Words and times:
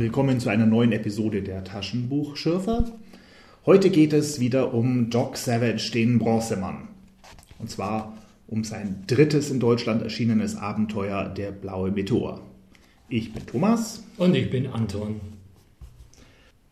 willkommen 0.00 0.40
zu 0.40 0.48
einer 0.48 0.64
neuen 0.64 0.92
Episode 0.92 1.42
der 1.42 1.62
Taschenbuchschürfer. 1.62 2.90
Heute 3.66 3.90
geht 3.90 4.14
es 4.14 4.40
wieder 4.40 4.72
um 4.72 5.10
Doc 5.10 5.36
Savage, 5.36 5.90
den 5.92 6.18
Bronzemann. 6.18 6.88
Und 7.58 7.68
zwar 7.68 8.16
um 8.46 8.64
sein 8.64 9.04
drittes 9.06 9.50
in 9.50 9.60
Deutschland 9.60 10.00
erschienenes 10.00 10.56
Abenteuer 10.56 11.28
Der 11.28 11.52
blaue 11.52 11.90
Meteor. 11.90 12.40
Ich 13.10 13.34
bin 13.34 13.44
Thomas. 13.44 14.02
Und 14.16 14.34
ich 14.34 14.48
bin 14.48 14.68
Anton. 14.68 15.20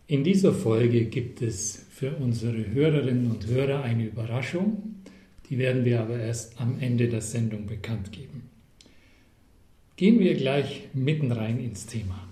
In 0.06 0.24
dieser 0.24 0.54
Folge 0.54 1.04
gibt 1.04 1.42
es 1.42 1.84
für 1.90 2.12
unsere 2.12 2.72
Hörerinnen 2.72 3.30
und 3.30 3.46
Hörer 3.46 3.82
eine 3.82 4.06
Überraschung. 4.06 4.94
Die 5.50 5.58
werden 5.58 5.84
wir 5.84 6.00
aber 6.00 6.18
erst 6.18 6.58
am 6.58 6.80
Ende 6.80 7.08
der 7.08 7.20
Sendung 7.20 7.66
bekannt 7.66 8.10
geben. 8.10 8.44
Gehen 9.96 10.18
wir 10.18 10.34
gleich 10.34 10.88
mitten 10.94 11.30
rein 11.30 11.58
ins 11.58 11.84
Thema. 11.84 12.27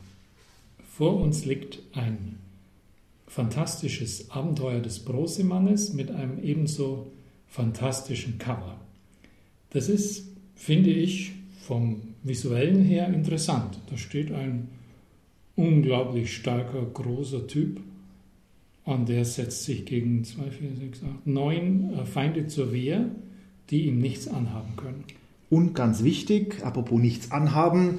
Vor 0.96 1.20
uns 1.20 1.44
liegt 1.44 1.82
ein 1.92 2.36
fantastisches 3.26 4.30
Abenteuer 4.30 4.80
des 4.80 5.00
Brosemannes 5.00 5.92
mit 5.92 6.10
einem 6.10 6.42
ebenso 6.42 7.12
fantastischen 7.48 8.38
Cover. 8.38 8.80
Das 9.68 9.90
ist, 9.90 10.26
finde 10.54 10.88
ich, 10.88 11.32
vom 11.60 12.00
visuellen 12.22 12.82
her 12.82 13.08
interessant. 13.08 13.78
Da 13.90 13.98
steht 13.98 14.32
ein 14.32 14.68
unglaublich 15.54 16.34
starker, 16.34 16.86
großer 16.86 17.46
Typ 17.46 17.82
und 18.86 19.10
der 19.10 19.26
setzt 19.26 19.64
sich 19.64 19.84
gegen 19.84 20.24
2, 20.24 20.50
4, 20.50 20.76
6, 20.80 21.02
8, 21.02 21.26
9 21.26 22.06
Feinde 22.06 22.46
zur 22.46 22.72
Wehr, 22.72 23.04
die 23.68 23.84
ihm 23.84 23.98
nichts 23.98 24.28
anhaben 24.28 24.76
können. 24.76 25.04
Und 25.50 25.74
ganz 25.74 26.02
wichtig, 26.02 26.64
apropos 26.64 26.98
nichts 26.98 27.32
anhaben, 27.32 27.98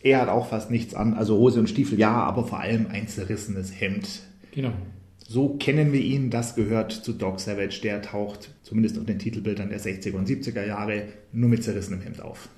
er 0.00 0.20
hat 0.20 0.28
auch 0.28 0.48
fast 0.48 0.70
nichts 0.70 0.94
an, 0.94 1.14
also 1.14 1.36
Hose 1.36 1.60
und 1.60 1.68
Stiefel 1.68 1.98
ja, 1.98 2.12
aber 2.12 2.44
vor 2.44 2.60
allem 2.60 2.86
ein 2.88 3.08
zerrissenes 3.08 3.72
Hemd. 3.80 4.22
Genau. 4.52 4.72
So 5.18 5.56
kennen 5.58 5.92
wir 5.92 6.00
ihn, 6.00 6.30
das 6.30 6.54
gehört 6.54 6.92
zu 6.92 7.12
Doc 7.12 7.40
Savage, 7.40 7.80
der 7.82 8.00
taucht 8.00 8.54
zumindest 8.62 8.96
auf 8.98 9.04
den 9.04 9.18
Titelbildern 9.18 9.68
der 9.68 9.80
60er 9.80 10.14
und 10.14 10.26
70er 10.26 10.64
Jahre 10.64 11.02
nur 11.32 11.50
mit 11.50 11.62
zerrissenem 11.64 12.00
Hemd 12.00 12.22
auf. 12.22 12.48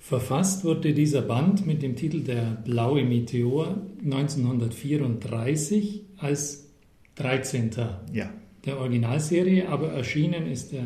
Verfasst 0.00 0.64
wurde 0.64 0.92
dieser 0.92 1.22
Band 1.22 1.66
mit 1.66 1.82
dem 1.82 1.96
Titel 1.96 2.20
Der 2.20 2.58
blaue 2.64 3.04
Meteor 3.04 3.80
1934 4.04 6.02
als 6.18 6.64
13. 7.14 7.70
Ja. 8.12 8.28
der 8.66 8.78
Originalserie, 8.80 9.68
aber 9.68 9.92
erschienen 9.92 10.46
ist 10.46 10.72
er 10.72 10.84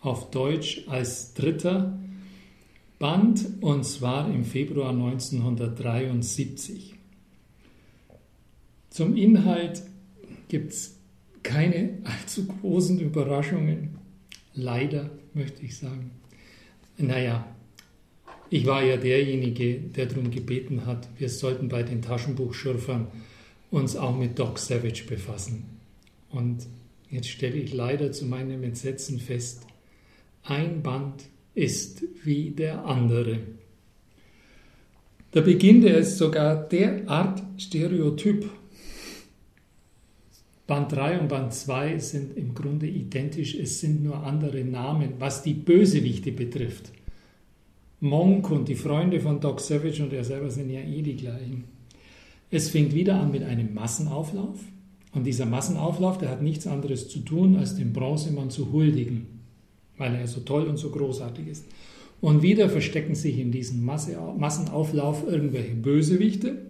auf 0.00 0.30
Deutsch 0.30 0.84
als 0.86 1.32
dritter 1.34 1.98
Band 3.02 3.44
und 3.62 3.84
zwar 3.84 4.32
im 4.32 4.44
Februar 4.44 4.90
1973. 4.90 6.94
Zum 8.90 9.16
Inhalt 9.16 9.82
gibt 10.46 10.72
es 10.72 11.00
keine 11.42 11.98
allzu 12.04 12.46
großen 12.46 13.00
Überraschungen. 13.00 13.98
Leider, 14.54 15.10
möchte 15.34 15.64
ich 15.64 15.76
sagen. 15.76 16.12
Naja, 16.96 17.44
ich 18.50 18.66
war 18.66 18.84
ja 18.84 18.96
derjenige, 18.96 19.80
der 19.80 20.06
darum 20.06 20.30
gebeten 20.30 20.86
hat, 20.86 21.08
wir 21.18 21.28
sollten 21.28 21.68
bei 21.68 21.82
den 21.82 22.02
Taschenbuchschürfern 22.02 23.08
uns 23.72 23.96
auch 23.96 24.16
mit 24.16 24.38
Doc 24.38 24.60
Savage 24.60 25.02
befassen. 25.08 25.64
Und 26.30 26.68
jetzt 27.10 27.30
stelle 27.30 27.56
ich 27.56 27.74
leider 27.74 28.12
zu 28.12 28.26
meinem 28.26 28.62
Entsetzen 28.62 29.18
fest, 29.18 29.66
ein 30.44 30.84
Band 30.84 31.24
ist 31.54 32.02
wie 32.24 32.50
der 32.50 32.84
andere. 32.84 33.38
Der 35.34 35.40
Beginn, 35.40 35.80
der 35.80 35.98
ist 35.98 36.18
sogar 36.18 36.56
derart 36.68 37.42
stereotyp. 37.56 38.50
Band 40.66 40.92
3 40.92 41.20
und 41.20 41.28
Band 41.28 41.52
2 41.52 41.98
sind 41.98 42.36
im 42.36 42.54
Grunde 42.54 42.86
identisch, 42.86 43.54
es 43.54 43.80
sind 43.80 44.02
nur 44.02 44.24
andere 44.24 44.64
Namen, 44.64 45.14
was 45.18 45.42
die 45.42 45.54
Bösewichte 45.54 46.32
betrifft. 46.32 46.92
Monk 48.00 48.50
und 48.50 48.68
die 48.68 48.74
Freunde 48.74 49.20
von 49.20 49.40
Doc 49.40 49.60
Savage 49.60 50.02
und 50.02 50.12
er 50.12 50.24
selber 50.24 50.50
sind 50.50 50.70
ja 50.70 50.80
eh 50.80 51.02
die 51.02 51.16
gleichen. 51.16 51.64
Es 52.50 52.68
fängt 52.68 52.94
wieder 52.94 53.18
an 53.20 53.30
mit 53.30 53.42
einem 53.42 53.72
Massenauflauf. 53.72 54.58
Und 55.14 55.24
dieser 55.24 55.46
Massenauflauf, 55.46 56.18
der 56.18 56.30
hat 56.30 56.42
nichts 56.42 56.66
anderes 56.66 57.08
zu 57.08 57.20
tun, 57.20 57.56
als 57.56 57.76
dem 57.76 57.92
Bronzemann 57.92 58.50
zu 58.50 58.72
huldigen, 58.72 59.41
weil 59.98 60.14
er 60.14 60.26
so 60.26 60.40
toll 60.40 60.66
und 60.66 60.76
so 60.76 60.90
großartig 60.90 61.48
ist. 61.48 61.64
Und 62.20 62.42
wieder 62.42 62.68
verstecken 62.68 63.14
sich 63.14 63.38
in 63.38 63.50
diesem 63.50 63.84
Masse, 63.84 64.16
Massenauflauf 64.38 65.26
irgendwelche 65.26 65.74
Bösewichte. 65.74 66.66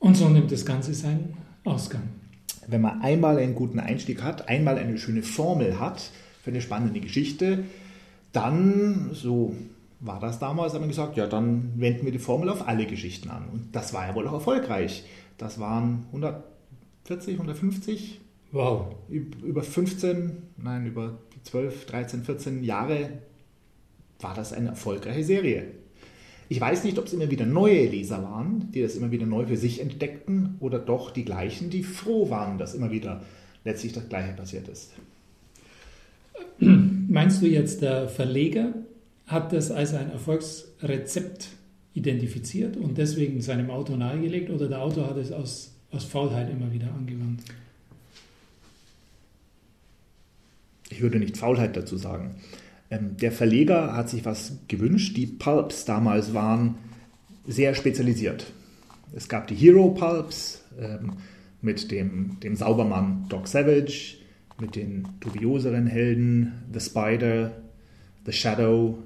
Und 0.00 0.16
so 0.16 0.28
nimmt 0.28 0.50
das 0.50 0.66
Ganze 0.66 0.92
seinen 0.92 1.34
Ausgang. 1.64 2.08
Wenn 2.66 2.80
man 2.80 3.00
einmal 3.00 3.38
einen 3.38 3.54
guten 3.54 3.78
Einstieg 3.78 4.22
hat, 4.22 4.48
einmal 4.48 4.76
eine 4.76 4.98
schöne 4.98 5.22
Formel 5.22 5.78
hat 5.78 6.10
für 6.42 6.50
eine 6.50 6.60
spannende 6.60 7.00
Geschichte, 7.00 7.64
dann, 8.32 9.10
so 9.12 9.54
war 10.00 10.20
das 10.20 10.38
damals, 10.38 10.74
haben 10.74 10.82
wir 10.82 10.88
gesagt, 10.88 11.16
ja, 11.16 11.26
dann 11.26 11.72
wenden 11.76 12.04
wir 12.04 12.12
die 12.12 12.18
Formel 12.18 12.48
auf 12.48 12.66
alle 12.66 12.86
Geschichten 12.86 13.30
an. 13.30 13.48
Und 13.52 13.68
das 13.72 13.92
war 13.94 14.06
ja 14.06 14.14
wohl 14.14 14.26
auch 14.28 14.34
erfolgreich. 14.34 15.04
Das 15.38 15.58
waren 15.58 16.06
140, 16.08 17.34
150. 17.34 18.20
Wow. 18.50 18.94
Über 19.08 19.62
15, 19.62 20.32
nein, 20.56 20.86
über 20.86 21.18
12, 21.44 21.86
13, 21.86 22.24
14 22.24 22.64
Jahre 22.64 23.10
war 24.20 24.34
das 24.34 24.52
eine 24.52 24.68
erfolgreiche 24.68 25.24
Serie. 25.24 25.66
Ich 26.48 26.60
weiß 26.60 26.84
nicht, 26.84 26.98
ob 26.98 27.06
es 27.06 27.12
immer 27.12 27.30
wieder 27.30 27.44
neue 27.44 27.86
Leser 27.86 28.22
waren, 28.22 28.70
die 28.72 28.80
das 28.80 28.96
immer 28.96 29.10
wieder 29.10 29.26
neu 29.26 29.46
für 29.46 29.56
sich 29.56 29.80
entdeckten, 29.80 30.56
oder 30.60 30.78
doch 30.78 31.10
die 31.10 31.24
gleichen, 31.24 31.68
die 31.68 31.82
froh 31.82 32.30
waren, 32.30 32.56
dass 32.56 32.74
immer 32.74 32.90
wieder 32.90 33.22
letztlich 33.64 33.92
das 33.92 34.08
Gleiche 34.08 34.32
passiert 34.32 34.66
ist. 34.68 34.92
Meinst 36.58 37.42
du 37.42 37.46
jetzt, 37.46 37.82
der 37.82 38.08
Verleger 38.08 38.72
hat 39.26 39.52
das 39.52 39.70
als 39.70 39.92
ein 39.92 40.10
Erfolgsrezept 40.10 41.48
identifiziert 41.92 42.76
und 42.78 42.96
deswegen 42.96 43.42
seinem 43.42 43.70
Autor 43.70 43.98
nahegelegt 43.98 44.50
oder 44.50 44.68
der 44.68 44.80
Autor 44.80 45.10
hat 45.10 45.18
es 45.18 45.32
aus, 45.32 45.74
aus 45.90 46.04
Faulheit 46.04 46.50
immer 46.50 46.72
wieder 46.72 46.88
angewandt? 46.94 47.42
Ich 50.90 51.00
würde 51.00 51.18
nicht 51.18 51.36
Faulheit 51.36 51.76
dazu 51.76 51.96
sagen. 51.96 52.36
Ähm, 52.90 53.16
der 53.16 53.32
Verleger 53.32 53.94
hat 53.94 54.08
sich 54.08 54.24
was 54.24 54.58
gewünscht. 54.68 55.16
Die 55.16 55.26
Pulps 55.26 55.84
damals 55.84 56.34
waren 56.34 56.76
sehr 57.46 57.74
spezialisiert. 57.74 58.46
Es 59.14 59.28
gab 59.28 59.46
die 59.46 59.54
Hero 59.54 59.90
Pulps 59.90 60.64
ähm, 60.78 61.14
mit 61.60 61.90
dem, 61.90 62.38
dem 62.40 62.56
Saubermann 62.56 63.26
Doc 63.28 63.48
Savage, 63.48 64.16
mit 64.60 64.76
den 64.76 65.06
dubioseren 65.20 65.86
Helden 65.86 66.52
The 66.72 66.80
Spider, 66.80 67.52
The 68.26 68.32
Shadow. 68.32 68.98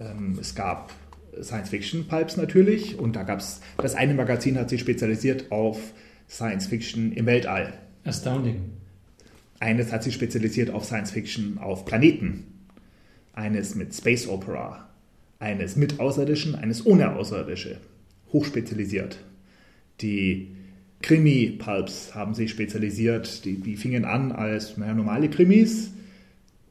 Ähm, 0.00 0.38
es 0.40 0.54
gab 0.54 0.92
Science-Fiction-Pulps 1.40 2.36
natürlich 2.36 2.98
und 2.98 3.14
da 3.14 3.22
gab 3.22 3.40
es, 3.40 3.60
das 3.76 3.94
eine 3.94 4.14
Magazin 4.14 4.58
hat 4.58 4.70
sich 4.70 4.80
spezialisiert 4.80 5.52
auf 5.52 5.78
Science-Fiction 6.28 7.12
im 7.12 7.26
Weltall. 7.26 7.74
Astounding. 8.04 8.77
Eines 9.60 9.92
hat 9.92 10.04
sich 10.04 10.14
spezialisiert 10.14 10.70
auf 10.70 10.84
Science-Fiction 10.84 11.58
auf 11.58 11.84
Planeten. 11.84 12.44
Eines 13.32 13.74
mit 13.74 13.94
Space 13.94 14.28
Opera. 14.28 14.88
Eines 15.40 15.76
mit 15.76 16.00
Außerirdischen, 16.00 16.54
eines 16.54 16.84
ohne 16.86 17.14
Außerirdische. 17.14 17.78
Hochspezialisiert. 18.32 19.18
Die 20.00 20.52
Krimi-Pulps 21.02 22.14
haben 22.14 22.34
sich 22.34 22.50
spezialisiert. 22.50 23.44
Die, 23.44 23.56
die 23.56 23.76
fingen 23.76 24.04
an 24.04 24.32
als 24.32 24.76
naja, 24.76 24.94
normale 24.94 25.28
Krimis 25.28 25.92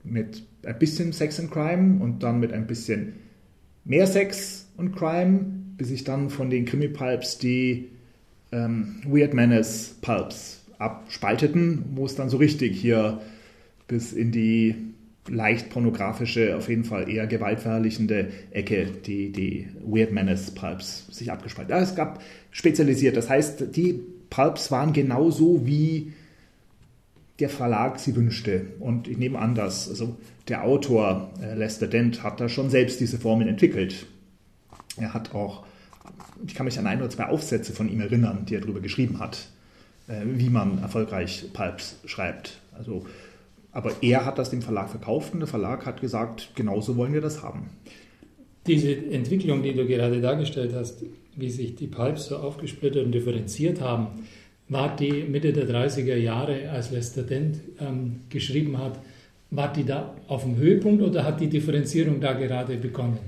mit 0.03 0.43
ein 0.65 0.79
bisschen 0.79 1.11
Sex 1.11 1.39
and 1.39 1.51
Crime 1.51 2.01
und 2.01 2.23
dann 2.23 2.39
mit 2.39 2.53
ein 2.53 2.67
bisschen 2.67 3.13
mehr 3.83 4.07
Sex 4.07 4.67
und 4.77 4.95
Crime, 4.95 5.45
bis 5.77 5.89
sich 5.89 6.03
dann 6.03 6.29
von 6.29 6.49
den 6.49 6.65
Krimi-Pulps 6.65 7.37
die 7.37 7.89
ähm, 8.51 9.01
Weird 9.05 9.33
Menace 9.33 9.95
Pulps 10.01 10.56
abspalteten, 10.79 11.85
wo 11.95 12.05
es 12.05 12.15
dann 12.15 12.29
so 12.29 12.37
richtig 12.37 12.79
hier 12.79 13.21
bis 13.87 14.13
in 14.13 14.31
die 14.31 14.75
leicht 15.29 15.69
pornografische, 15.69 16.55
auf 16.55 16.69
jeden 16.69 16.83
Fall 16.83 17.09
eher 17.09 17.27
gewaltverherrlichende 17.27 18.31
Ecke, 18.51 18.87
die, 19.05 19.31
die 19.31 19.67
Weird 19.85 20.11
Menace 20.11 20.51
Pulps 20.51 21.07
sich 21.11 21.31
abgespalten. 21.31 21.75
Ja, 21.75 21.81
es 21.81 21.95
gab 21.95 22.21
spezialisiert, 22.51 23.17
das 23.17 23.29
heißt, 23.29 23.75
die 23.75 23.99
Pulps 24.29 24.71
waren 24.71 24.93
genauso 24.93 25.65
wie 25.65 26.13
der 27.39 27.49
Verlag 27.49 27.99
sie 27.99 28.15
wünschte. 28.15 28.67
Und 28.79 29.07
ich 29.07 29.17
nehme 29.17 29.39
an, 29.39 29.53
dass 29.55 29.89
also 29.89 30.17
der 30.47 30.63
Autor 30.63 31.31
äh, 31.41 31.53
Lester 31.53 31.87
Dent 31.87 32.23
hat 32.23 32.39
da 32.39 32.49
schon 32.49 32.69
selbst 32.69 32.99
diese 32.99 33.19
Formeln 33.19 33.49
entwickelt. 33.49 34.07
Er 34.97 35.13
hat 35.13 35.35
auch, 35.35 35.65
ich 36.45 36.55
kann 36.55 36.65
mich 36.65 36.79
an 36.79 36.87
ein 36.87 36.99
oder 36.99 37.09
zwei 37.09 37.25
Aufsätze 37.25 37.73
von 37.73 37.89
ihm 37.89 38.01
erinnern, 38.01 38.45
die 38.47 38.55
er 38.55 38.61
darüber 38.61 38.79
geschrieben 38.79 39.19
hat, 39.19 39.49
wie 40.07 40.49
man 40.49 40.79
erfolgreich 40.79 41.45
Pulps 41.53 41.99
schreibt. 42.05 42.59
Also, 42.77 43.05
aber 43.71 43.91
er 44.01 44.25
hat 44.25 44.37
das 44.37 44.49
dem 44.49 44.61
Verlag 44.61 44.89
verkauft 44.89 45.33
und 45.33 45.39
der 45.39 45.47
Verlag 45.47 45.85
hat 45.85 46.01
gesagt, 46.01 46.51
genauso 46.55 46.95
wollen 46.95 47.13
wir 47.13 47.21
das 47.21 47.43
haben. 47.43 47.69
Diese 48.65 48.95
Entwicklung, 48.95 49.63
die 49.63 49.73
du 49.73 49.85
gerade 49.85 50.19
dargestellt 50.19 50.73
hast, 50.73 51.03
wie 51.35 51.49
sich 51.49 51.75
die 51.75 51.87
Pulps 51.87 52.27
so 52.27 52.37
aufgesplittert 52.37 53.05
und 53.05 53.11
differenziert 53.11 53.81
haben, 53.81 54.07
war 54.69 54.95
die 54.95 55.23
Mitte 55.23 55.53
der 55.53 55.67
30er 55.69 56.15
Jahre, 56.15 56.69
als 56.69 56.91
Lester 56.91 57.23
Dent 57.23 57.59
ähm, 57.79 58.21
geschrieben 58.29 58.77
hat, 58.77 58.99
war 59.49 59.71
die 59.71 59.85
da 59.85 60.15
auf 60.27 60.43
dem 60.43 60.57
Höhepunkt 60.57 61.01
oder 61.01 61.23
hat 61.23 61.39
die 61.39 61.47
Differenzierung 61.47 62.19
da 62.19 62.33
gerade 62.33 62.75
begonnen? 62.75 63.19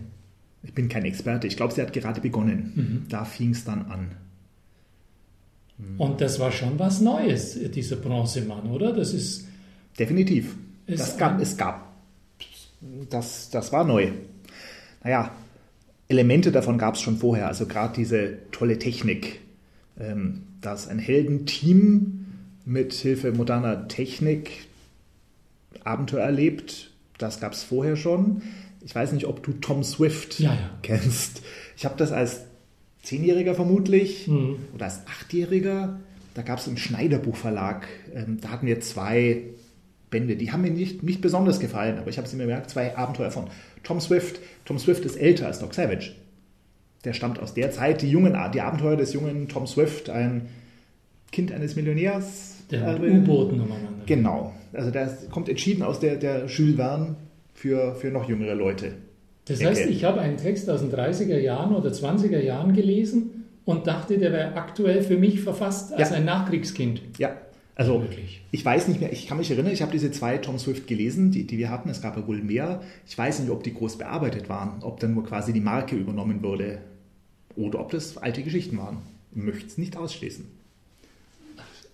Ich 0.64 0.74
bin 0.74 0.90
kein 0.90 1.06
Experte. 1.06 1.48
Ich 1.48 1.56
glaube, 1.56 1.74
sie 1.74 1.82
hat 1.82 1.94
gerade 1.94 2.20
begonnen. 2.20 2.74
Mhm. 2.76 3.10
Da 3.10 3.24
fing 3.24 3.52
es 3.52 3.64
dann 3.64 3.86
an. 3.86 4.12
Und 6.00 6.22
das 6.22 6.40
war 6.40 6.54
schon 6.54 6.80
was 6.80 7.02
Neues, 7.02 7.60
dieser 7.72 7.98
Bronzemann, 7.98 8.72
oder? 8.72 8.94
Das 8.94 9.14
ist. 9.14 9.50
Definitiv. 10.00 10.56
Ist 10.88 11.02
das 11.02 11.18
gab, 11.18 11.42
es 11.42 11.58
gab. 11.58 11.94
Das, 13.10 13.50
das 13.50 13.74
war 13.74 13.84
neu. 13.84 14.12
Naja, 15.04 15.36
Elemente 16.08 16.54
davon 16.54 16.78
gab 16.78 16.96
es 16.96 17.02
schon 17.02 17.18
vorher. 17.18 17.48
Also 17.48 17.66
gerade 17.66 17.94
diese 17.98 18.38
tolle 18.52 18.80
Technik, 18.80 19.42
ähm, 20.00 20.44
dass 20.62 20.88
ein 20.88 21.00
Heldenteam 21.00 22.28
mit 22.64 22.94
Hilfe 22.94 23.34
moderner 23.34 23.90
Technik 23.90 24.68
Abenteuer 25.84 26.24
erlebt. 26.24 26.92
Das 27.18 27.42
gab 27.42 27.52
es 27.52 27.64
vorher 27.64 27.98
schon. 27.98 28.42
Ich 28.80 28.96
weiß 28.96 29.12
nicht, 29.12 29.26
ob 29.26 29.44
du 29.44 29.52
Tom 29.52 29.84
Swift 29.84 30.40
ja, 30.40 30.54
ja. 30.54 30.70
kennst. 30.82 31.42
Ich 31.76 31.84
habe 31.84 31.98
das 31.98 32.14
als 32.14 32.46
Zehnjähriger 33.02 33.56
vermutlich 33.56 34.28
mhm. 34.28 34.58
oder 34.76 34.86
als 34.86 35.06
Achtjähriger. 35.08 36.00
Da 36.34 36.42
gab 36.42 36.60
es 36.60 36.68
im 36.68 36.78
Schneiderbuchverlag, 36.78 37.88
ähm, 38.14 38.38
da 38.42 38.50
hatten 38.50 38.68
wir 38.68 38.80
zwei 38.82 39.44
Bände, 40.10 40.36
die 40.36 40.52
haben 40.52 40.62
mir 40.62 40.72
nicht, 40.72 41.04
nicht 41.04 41.22
besonders 41.22 41.60
gefallen, 41.60 41.98
aber 41.98 42.10
ich 42.10 42.18
habe 42.18 42.28
sie 42.28 42.36
mir 42.36 42.44
gemerkt, 42.44 42.70
zwei 42.70 42.98
Abenteuer 42.98 43.32
von 43.32 43.48
Tom 43.84 44.00
Swift. 44.00 44.40
Tom 44.66 44.80
Swift 44.80 45.06
ist 45.06 45.16
älter 45.16 45.48
als 45.48 45.60
Doc 45.60 45.74
Savage. 45.74 46.14
Der 47.06 47.14
stammt 47.14 47.40
aus 47.40 47.54
der 47.54 47.72
Zeit, 47.72 48.02
die 48.02 48.10
jungen, 48.10 48.38
die 48.54 48.62
Abenteuer 48.62 48.98
des 48.98 49.14
jungen 49.14 49.48
Tom 49.48 49.68
Swift, 49.68 50.10
ein 50.10 50.48
Kind 51.32 51.52
eines 51.52 51.76
Millionärs. 51.76 52.58
Der 52.72 53.00
mit 53.00 53.12
U-Booten 53.12 53.62
umeinander. 53.62 54.04
Genau. 54.06 54.54
Also 54.74 54.92
der 54.92 55.08
kommt 55.32 55.50
entschieden 55.50 55.84
aus 55.84 56.00
der, 56.00 56.18
der 56.18 56.46
Jules 56.46 56.76
Verne 56.76 57.16
für, 57.54 57.96
für 57.96 58.12
noch 58.12 58.28
jüngere 58.28 58.56
Leute. 58.56 58.94
Das 59.50 59.64
heißt, 59.64 59.90
ich 59.90 60.04
habe 60.04 60.22
einen 60.22 60.38
Text 60.38 60.70
aus 60.70 60.82
den 60.82 60.92
30er 60.92 61.40
Jahren 61.40 61.76
oder 61.76 61.90
20er 61.90 62.40
Jahren 62.40 62.74
gelesen 62.74 63.46
und 63.66 63.88
dachte, 63.88 64.18
der 64.18 64.32
wäre 64.32 64.54
aktuell 64.54 65.02
für 65.02 65.18
mich 65.18 65.42
verfasst 65.42 65.92
als 65.94 66.12
ja. 66.12 66.18
ein 66.18 66.26
Nachkriegskind. 66.26 67.02
Ja, 67.18 67.36
also 67.76 68.02
Wirklich? 68.02 68.42
ich 68.52 68.64
weiß 68.64 68.90
nicht 68.90 69.00
mehr, 69.00 69.12
ich 69.12 69.26
kann 69.28 69.38
mich 69.38 69.50
erinnern, 69.50 69.72
ich 69.72 69.82
habe 69.82 69.92
diese 69.92 70.12
zwei 70.12 70.38
Tom 70.38 70.60
Swift 70.60 70.86
gelesen, 70.86 71.32
die, 71.32 71.48
die 71.48 71.58
wir 71.58 71.70
hatten, 71.70 71.90
es 71.90 72.02
gab 72.02 72.18
ja 72.18 72.28
wohl 72.28 72.42
mehr. 72.42 72.82
Ich 73.08 73.18
weiß 73.18 73.40
nicht, 73.40 73.50
ob 73.50 73.64
die 73.64 73.74
groß 73.74 73.98
bearbeitet 73.98 74.50
waren, 74.50 74.84
ob 74.84 75.00
dann 75.00 75.14
nur 75.14 75.24
quasi 75.24 75.54
die 75.54 75.62
Marke 75.62 75.96
übernommen 75.96 76.44
wurde 76.44 76.80
oder 77.56 77.80
ob 77.80 77.92
das 77.92 78.18
alte 78.18 78.44
Geschichten 78.44 78.78
waren. 78.78 78.98
Ich 79.34 79.42
möchte 79.42 79.66
es 79.68 79.78
nicht 79.78 79.98
ausschließen. 79.98 80.46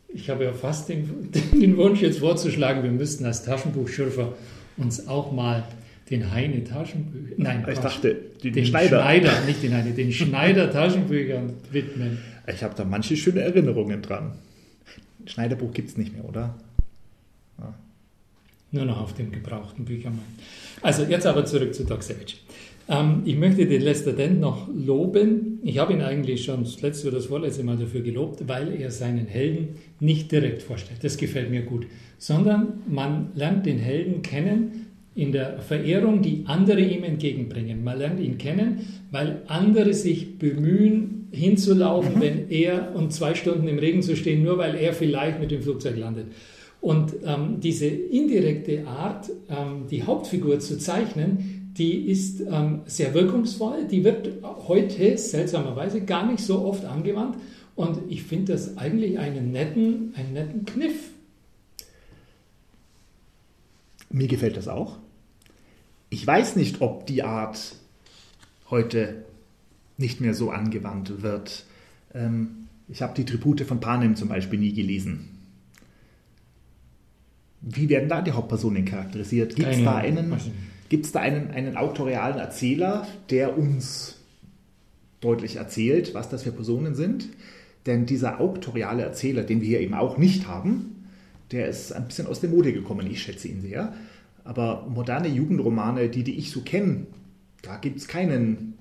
Ich 0.08 0.30
habe 0.30 0.46
ja 0.46 0.54
fast 0.54 0.90
den, 0.90 1.30
den 1.54 1.78
Wunsch 1.78 2.02
jetzt 2.02 2.20
vorzuschlagen, 2.20 2.84
wir 2.84 2.92
müssten 2.92 3.24
als 3.24 3.44
Taschenbuchschürfer 3.44 4.34
uns 4.78 5.08
auch 5.08 5.32
mal 5.32 5.64
den 6.10 6.32
Heine 6.32 6.64
Taschenbücher, 6.64 7.36
nein, 7.38 7.66
ich 7.68 7.80
dachte, 7.80 8.16
den, 8.44 8.54
den 8.54 8.66
Schneider. 8.66 9.02
Schneider, 9.02 9.42
nicht 9.46 9.64
den 9.64 9.74
Heine, 9.74 9.92
den 9.92 10.12
Schneider 10.12 10.72
Taschenbüchern 10.72 11.54
widmen. 11.72 12.20
Ich 12.48 12.64
habe 12.64 12.76
da 12.76 12.84
manche 12.84 13.18
schöne 13.18 13.42
Erinnerungen 13.42 14.02
dran. 14.02 14.34
Schneiderbuch 15.26 15.74
gibt 15.74 15.90
es 15.90 15.98
nicht 15.98 16.14
mehr, 16.14 16.26
oder? 16.26 16.56
Ja. 17.58 17.74
Nur 18.72 18.86
noch 18.86 19.02
auf 19.02 19.14
dem 19.14 19.32
gebrauchten 19.32 19.86
Büchermarkt. 19.86 20.26
Also 20.84 21.04
jetzt 21.04 21.26
aber 21.26 21.46
zurück 21.46 21.74
zu 21.74 21.86
Doc 21.86 22.04
Savage. 22.04 22.36
Ähm, 22.88 23.24
ich 23.26 23.36
möchte 23.36 23.66
den 23.66 23.82
Lester 23.82 24.14
Dent 24.14 24.40
noch 24.40 24.68
loben. 24.68 25.60
Ich 25.64 25.80
habe 25.80 25.94
ihn 25.94 26.02
eigentlich 26.02 26.46
schon 26.46 26.64
das 26.64 26.82
letzte 26.82 27.08
oder 27.08 27.18
das 27.18 27.26
vorletzte 27.26 27.64
Mal 27.64 27.78
dafür 27.78 28.02
gelobt, 28.02 28.48
weil 28.48 28.80
er 28.80 28.92
seinen 28.92 29.26
Helden 29.26 29.78
nicht 30.00 30.32
direkt 30.32 30.62
vorstellt. 30.62 31.04
Das 31.04 31.18
gefällt 31.18 31.50
mir 31.50 31.64
gut. 31.64 31.88
Sondern 32.20 32.84
man 32.88 33.32
lernt 33.34 33.66
den 33.66 33.80
Helden 33.80 34.22
kennen 34.22 34.85
in 35.16 35.32
der 35.32 35.60
Verehrung, 35.60 36.22
die 36.22 36.44
andere 36.46 36.82
ihm 36.82 37.04
entgegenbringen. 37.04 37.84
Man 37.84 37.98
lernt 37.98 38.20
ihn 38.20 38.38
kennen, 38.38 38.86
weil 39.12 39.42
andere 39.48 39.94
sich 39.94 40.38
bemühen, 40.38 41.28
hinzulaufen, 41.32 42.16
mhm. 42.16 42.22
wenn 42.22 42.50
er 42.50 42.96
und 42.96 43.14
zwei 43.14 43.34
Stunden 43.34 43.68
im 43.68 43.80
Regen 43.80 44.02
zu 44.02 44.16
stehen, 44.16 44.44
nur 44.44 44.58
weil 44.58 44.76
er 44.76 44.94
vielleicht 44.94 45.40
mit 45.40 45.52
dem 45.52 45.62
Flugzeug 45.62 45.98
landet. 45.98 46.28
Und 46.82 47.14
ähm, 47.26 47.60
diese 47.62 47.88
indirekte 47.88 48.86
Art, 48.86 49.30
ähm, 49.50 49.88
die 49.90 50.04
Hauptfigur 50.04 50.60
zu 50.60 50.78
zeichnen, 50.78 51.74
die 51.78 52.10
ist 52.10 52.42
ähm, 52.42 52.82
sehr 52.86 53.14
wirkungsvoll. 53.14 53.88
Die 53.90 54.04
wird 54.04 54.30
heute 54.68 55.18
seltsamerweise 55.18 56.02
gar 56.02 56.30
nicht 56.30 56.44
so 56.44 56.60
oft 56.64 56.86
angewandt. 56.86 57.38
Und 57.76 58.00
ich 58.10 58.24
finde 58.24 58.54
das 58.54 58.78
eigentlich 58.78 59.20
einen 59.20 59.52
netten, 59.52 60.14
einen 60.16 60.34
netten 60.34 60.66
Kniff. 60.66 61.10
Mir 64.10 64.28
gefällt 64.28 64.56
das 64.56 64.68
auch. 64.68 64.98
Ich 66.10 66.26
weiß 66.26 66.56
nicht, 66.56 66.82
ob 66.82 67.08
die 67.08 67.24
Art 67.24 67.76
heute 68.70 69.26
nicht 69.98 70.22
mehr 70.22 70.34
so 70.34 70.52
angewandt 70.52 71.22
wird. 71.22 71.66
Ähm, 72.14 72.68
ich 72.88 73.02
habe 73.02 73.14
die 73.16 73.26
Tribute 73.26 73.62
von 73.62 73.80
Panem 73.80 74.16
zum 74.16 74.30
Beispiel 74.30 74.60
nie 74.60 74.74
gelesen. 74.74 75.30
Wie 77.62 77.90
werden 77.90 78.10
da 78.10 78.22
die 78.22 78.32
Hauptpersonen 78.32 78.86
charakterisiert? 78.86 79.56
Gibt 79.56 79.70
es 79.70 79.84
da, 79.84 79.96
einen, 79.96 80.34
gibt's 80.90 81.12
da 81.12 81.22
einen, 81.22 81.50
einen 81.52 81.78
autorialen 81.78 82.38
Erzähler, 82.38 83.08
der 83.32 83.58
uns 83.58 84.18
deutlich 85.20 85.56
erzählt, 85.56 86.14
was 86.14 86.30
das 86.30 86.44
für 86.44 86.52
Personen 86.52 86.94
sind? 86.94 87.30
Denn 87.88 88.06
dieser 88.06 88.40
autoriale 88.40 89.04
Erzähler, 89.04 89.44
den 89.44 89.62
wir 89.62 89.68
hier 89.68 89.80
eben 89.80 89.96
auch 89.96 90.18
nicht 90.18 90.48
haben, 90.48 91.08
der 91.52 91.68
ist 91.68 91.92
ein 91.92 92.06
bisschen 92.06 92.28
aus 92.28 92.40
der 92.40 92.50
Mode 92.50 92.74
gekommen. 92.74 93.08
Ich 93.10 93.22
schätze 93.22 93.48
ihn 93.48 93.62
sehr. 93.62 93.94
Aber 94.46 94.88
moderne 94.88 95.28
Jugendromane, 95.28 96.10
die, 96.10 96.24
die 96.24 96.38
ich 96.38 96.52
so 96.52 96.62
kenne, 96.62 97.08
da 97.62 97.78
gibt 97.78 97.98
es 97.98 98.08
keinen 98.08 98.76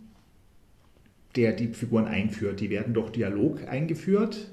der 1.36 1.52
die 1.52 1.68
Figuren 1.68 2.06
einführt. 2.06 2.60
Die 2.60 2.70
werden 2.70 2.94
durch 2.94 3.10
Dialog 3.10 3.66
eingeführt, 3.68 4.50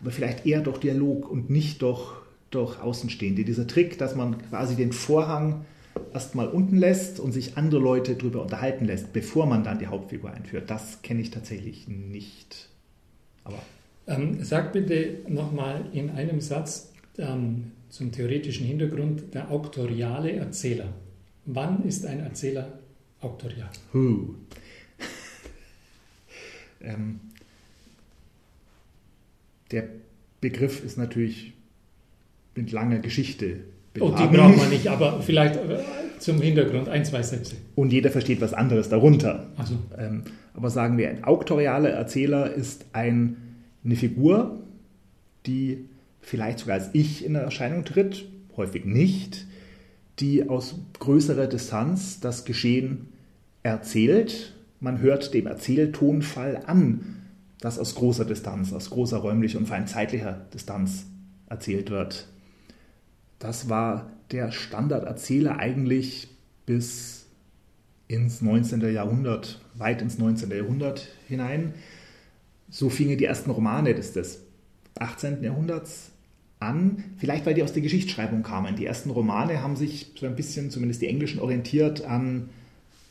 aber 0.00 0.10
vielleicht 0.10 0.46
eher 0.46 0.60
durch 0.60 0.78
Dialog 0.78 1.30
und 1.30 1.50
nicht 1.50 1.82
durch, 1.82 2.12
durch 2.50 2.80
Außenstehende. 2.80 3.44
Dieser 3.44 3.66
Trick, 3.66 3.98
dass 3.98 4.14
man 4.14 4.38
quasi 4.48 4.76
den 4.76 4.92
Vorhang 4.92 5.64
erstmal 6.12 6.48
unten 6.48 6.76
lässt 6.76 7.20
und 7.20 7.32
sich 7.32 7.56
andere 7.56 7.80
Leute 7.80 8.14
darüber 8.14 8.42
unterhalten 8.42 8.84
lässt, 8.84 9.12
bevor 9.12 9.46
man 9.46 9.64
dann 9.64 9.78
die 9.78 9.86
Hauptfigur 9.86 10.30
einführt, 10.30 10.70
das 10.70 11.02
kenne 11.02 11.20
ich 11.20 11.30
tatsächlich 11.30 11.88
nicht. 11.88 12.68
Aber 13.44 13.58
ähm, 14.06 14.42
sag 14.42 14.72
bitte 14.72 15.18
nochmal 15.28 15.86
in 15.92 16.10
einem 16.10 16.40
Satz 16.40 16.92
ähm, 17.18 17.72
zum 17.94 18.10
theoretischen 18.10 18.66
Hintergrund 18.66 19.34
der 19.34 19.52
auktoriale 19.52 20.32
Erzähler. 20.32 20.92
Wann 21.44 21.84
ist 21.84 22.04
ein 22.04 22.18
Erzähler 22.18 22.80
auktorial? 23.20 23.70
Huh. 23.92 24.34
Ähm, 26.86 27.18
der 29.70 29.84
Begriff 30.42 30.84
ist 30.84 30.98
natürlich 30.98 31.54
mit 32.54 32.72
langer 32.72 32.98
Geschichte 32.98 33.60
beladen. 33.94 34.14
Oh, 34.14 34.18
die 34.18 34.36
braucht 34.36 34.56
man 34.58 34.68
nicht, 34.68 34.86
aber 34.90 35.22
vielleicht 35.22 35.56
äh, 35.56 35.78
zum 36.18 36.42
Hintergrund 36.42 36.90
ein, 36.90 37.06
zwei 37.06 37.22
Sätze. 37.22 37.56
Und 37.74 37.90
jeder 37.90 38.10
versteht 38.10 38.42
was 38.42 38.52
anderes 38.52 38.90
darunter. 38.90 39.46
So. 39.64 39.78
Ähm, 39.96 40.24
aber 40.52 40.68
sagen 40.68 40.98
wir, 40.98 41.08
ein 41.08 41.24
auktorialer 41.24 41.88
Erzähler 41.88 42.52
ist 42.52 42.84
ein, 42.92 43.38
eine 43.82 43.96
Figur, 43.96 44.60
die 45.46 45.86
vielleicht 46.24 46.60
sogar 46.60 46.76
als 46.76 46.90
Ich 46.92 47.24
in 47.24 47.34
Erscheinung 47.34 47.84
tritt, 47.84 48.26
häufig 48.56 48.84
nicht, 48.84 49.46
die 50.20 50.48
aus 50.48 50.76
größerer 50.98 51.46
Distanz 51.46 52.20
das 52.20 52.44
Geschehen 52.44 53.08
erzählt 53.62 54.54
man 54.84 55.00
hört 55.00 55.32
dem 55.32 55.46
Erzähltonfall 55.46 56.62
an, 56.66 57.22
dass 57.58 57.78
aus 57.78 57.94
großer 57.94 58.26
Distanz, 58.26 58.72
aus 58.72 58.90
großer 58.90 59.16
räumlicher 59.16 59.58
und 59.58 59.66
vor 59.66 59.76
allem 59.76 59.86
zeitlicher 59.86 60.44
Distanz 60.52 61.06
erzählt 61.48 61.90
wird. 61.90 62.28
Das 63.38 63.70
war 63.70 64.12
der 64.30 64.52
Standarderzähler 64.52 65.58
eigentlich 65.58 66.28
bis 66.66 67.26
ins 68.08 68.42
19. 68.42 68.82
Jahrhundert, 68.92 69.62
weit 69.74 70.02
ins 70.02 70.18
19. 70.18 70.50
Jahrhundert 70.50 71.08
hinein. 71.28 71.72
So 72.68 72.90
fingen 72.90 73.16
die 73.16 73.24
ersten 73.24 73.50
Romane 73.50 73.94
des, 73.94 74.12
des 74.12 74.40
18. 74.98 75.42
Jahrhunderts 75.42 76.10
an, 76.64 77.04
vielleicht 77.16 77.46
weil 77.46 77.54
die 77.54 77.62
aus 77.62 77.72
der 77.72 77.82
Geschichtsschreibung 77.82 78.42
kamen. 78.42 78.76
Die 78.76 78.86
ersten 78.86 79.10
Romane 79.10 79.62
haben 79.62 79.76
sich 79.76 80.12
so 80.18 80.26
ein 80.26 80.36
bisschen, 80.36 80.70
zumindest 80.70 81.02
die 81.02 81.08
englischen, 81.08 81.40
orientiert 81.40 82.04
an 82.04 82.48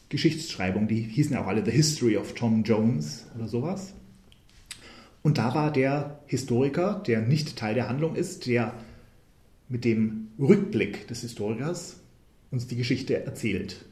Geschichtsschreibung, 0.09 0.87
die 0.87 1.01
hießen 1.01 1.33
ja 1.33 1.43
auch 1.43 1.47
alle 1.47 1.65
The 1.65 1.71
History 1.71 2.17
of 2.17 2.33
Tom 2.33 2.63
Jones 2.63 3.25
oder 3.35 3.47
sowas. 3.47 3.93
Und 5.23 5.37
da 5.37 5.55
war 5.55 5.71
der 5.71 6.19
Historiker, 6.27 7.01
der 7.07 7.21
nicht 7.21 7.55
Teil 7.55 7.73
der 7.73 7.87
Handlung 7.87 8.15
ist, 8.15 8.45
der 8.45 8.73
mit 9.69 9.85
dem 9.85 10.27
Rückblick 10.37 11.07
des 11.07 11.21
Historikers 11.21 11.99
uns 12.51 12.67
die 12.67 12.75
Geschichte 12.75 13.25
erzählt. 13.25 13.85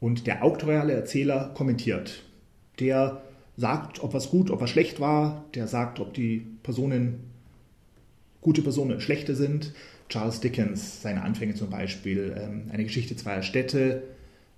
Und 0.00 0.26
der 0.26 0.44
auktoriale 0.44 0.92
Erzähler 0.92 1.52
kommentiert. 1.54 2.22
Der 2.78 3.20
sagt, 3.56 4.02
ob 4.02 4.14
was 4.14 4.30
gut, 4.30 4.50
ob 4.50 4.60
was 4.60 4.70
schlecht 4.70 5.00
war, 5.00 5.44
der 5.54 5.66
sagt, 5.66 5.98
ob 5.98 6.14
die 6.14 6.46
Personen 6.62 7.18
gute 8.40 8.62
Personen 8.62 9.00
schlechte 9.00 9.34
sind. 9.34 9.72
Charles 10.08 10.40
Dickens, 10.40 11.02
seine 11.02 11.22
Anfänge 11.22 11.54
zum 11.54 11.70
Beispiel, 11.70 12.34
ähm, 12.38 12.70
eine 12.72 12.84
Geschichte 12.84 13.16
zweier 13.16 13.42
Städte. 13.42 14.02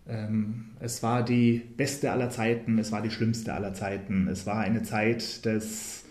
Ähm, 0.09 0.67
es 0.81 1.03
war 1.03 1.25
die 1.25 1.63
beste 1.77 2.13
aller 2.13 2.31
Zeiten, 2.31 2.79
es 2.79 2.93
war 2.93 3.03
die 3.03 3.11
schlimmste 3.11 3.53
aller 3.53 3.75
Zeiten. 3.75 4.29
Es 4.29 4.47
war 4.47 4.59
eine 4.59 4.83
Zeit 4.83 5.45
des, 5.45 6.05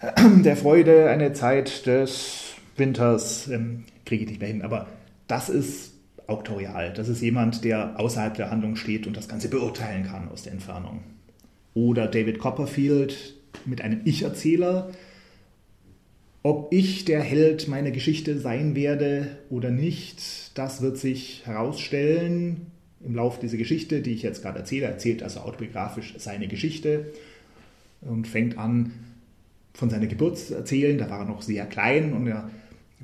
äh, 0.00 0.12
der 0.42 0.56
Freude, 0.56 1.10
eine 1.10 1.32
Zeit 1.32 1.86
des 1.86 2.54
Winters, 2.76 3.48
ähm, 3.48 3.84
kriege 4.04 4.24
ich 4.24 4.30
nicht 4.30 4.40
mehr 4.40 4.48
hin. 4.48 4.62
Aber 4.62 4.86
das 5.26 5.48
ist 5.48 5.92
auktorial. 6.28 6.92
Das 6.92 7.08
ist 7.08 7.20
jemand, 7.20 7.64
der 7.64 7.98
außerhalb 7.98 8.34
der 8.34 8.50
Handlung 8.50 8.76
steht 8.76 9.06
und 9.06 9.16
das 9.16 9.28
Ganze 9.28 9.48
beurteilen 9.48 10.04
kann 10.04 10.28
aus 10.28 10.42
der 10.42 10.52
Entfernung. 10.52 11.00
Oder 11.74 12.06
David 12.06 12.38
Copperfield 12.38 13.34
mit 13.64 13.80
einem 13.80 14.02
Ich-Erzähler, 14.04 14.90
ob 16.42 16.72
ich 16.72 17.04
der 17.04 17.20
Held 17.20 17.68
meiner 17.68 17.90
Geschichte 17.90 18.38
sein 18.38 18.76
werde 18.76 19.38
oder 19.50 19.70
nicht, 19.70 20.56
das 20.56 20.82
wird 20.82 20.96
sich 20.96 21.42
herausstellen 21.44 22.68
im 23.04 23.14
Laufe 23.14 23.40
dieser 23.40 23.56
Geschichte, 23.56 24.00
die 24.00 24.12
ich 24.12 24.22
jetzt 24.22 24.42
gerade 24.42 24.58
erzähle. 24.58 24.86
Er 24.86 24.92
erzählt 24.92 25.22
also 25.22 25.40
autobiografisch 25.40 26.14
seine 26.18 26.48
Geschichte 26.48 27.12
und 28.00 28.26
fängt 28.26 28.58
an, 28.58 28.92
von 29.74 29.90
seiner 29.90 30.06
Geburt 30.06 30.38
zu 30.38 30.54
erzählen. 30.54 30.98
Da 30.98 31.10
war 31.10 31.20
er 31.20 31.24
noch 31.24 31.42
sehr 31.42 31.66
klein 31.66 32.12
und 32.12 32.26
er 32.26 32.50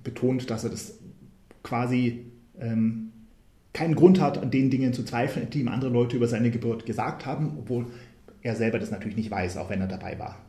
betont, 0.03 0.51
dass 0.51 0.65
er 0.65 0.71
das 0.71 0.99
quasi 1.63 2.27
ähm, 2.61 3.13
keinen 3.73 3.95
Grund 3.95 4.21
hat, 4.21 4.39
an 4.39 4.51
den 4.51 4.71
Dingen 4.71 4.93
zu 4.93 5.05
zweifeln, 5.05 5.51
die 5.51 5.61
ihm 5.61 5.69
andere 5.69 5.91
Leute 5.91 6.17
über 6.17 6.29
seine 6.29 6.51
Geburt 6.51 6.87
gesagt 6.87 7.27
haben, 7.27 7.57
obwohl 7.59 7.87
er 8.43 8.55
selber 8.57 8.79
das 8.79 8.91
natürlich 8.91 9.17
nicht 9.17 9.31
weiß, 9.31 9.57
auch 9.57 9.71
wenn 9.71 9.81
er 9.81 9.89
dabei 9.89 10.19
war. 10.19 10.44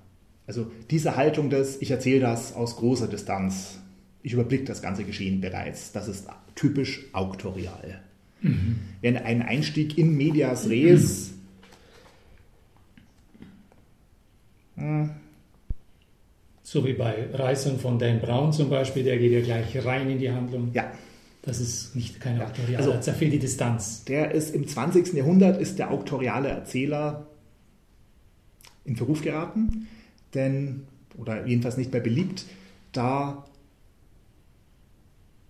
Also 0.47 0.71
diese 0.91 1.15
Haltung 1.15 1.49
des, 1.49 1.81
ich 1.81 1.91
erzähle 1.91 2.21
das 2.21 2.53
aus 2.53 2.77
großer 2.77 3.07
Distanz, 3.07 3.79
ich 4.21 4.33
überblicke 4.33 4.65
das 4.65 4.81
ganze 4.81 5.03
Geschehen 5.03 5.41
bereits, 5.41 5.91
das 5.91 6.07
ist 6.07 6.27
typisch 6.55 7.05
auktorial. 7.13 8.01
Mhm. 8.41 8.79
Wenn 9.01 9.17
ein 9.17 9.41
Einstieg 9.41 9.97
in 9.97 10.15
Medias 10.15 10.69
Res 10.69 11.33
mhm. 14.75 15.11
so 16.61 16.85
wie 16.85 16.93
bei 16.93 17.27
Reisen 17.33 17.79
von 17.79 17.97
Dan 17.97 18.19
Brown 18.19 18.53
zum 18.53 18.69
Beispiel, 18.69 19.03
der 19.03 19.17
geht 19.17 19.31
ja 19.31 19.41
gleich 19.41 19.83
rein 19.85 20.09
in 20.09 20.19
die 20.19 20.31
Handlung. 20.31 20.71
Ja. 20.73 20.91
Das 21.41 21.59
ist 21.59 21.95
nicht 21.95 22.19
kein 22.19 22.39
ja. 22.39 22.51
Also, 22.77 22.91
da 22.93 23.13
fehlt 23.13 23.31
die 23.31 23.37
Distanz. 23.37 24.03
Der 24.05 24.31
ist 24.31 24.55
im 24.55 24.67
20. 24.67 25.13
Jahrhundert 25.13 25.61
ist 25.61 25.77
der 25.77 25.91
auktoriale 25.91 26.49
Erzähler 26.49 27.27
in 28.83 28.95
Verruf 28.95 29.21
geraten 29.21 29.87
denn, 30.35 30.83
oder 31.17 31.45
jedenfalls 31.45 31.77
nicht 31.77 31.91
mehr 31.91 32.01
beliebt, 32.01 32.45
da 32.91 33.45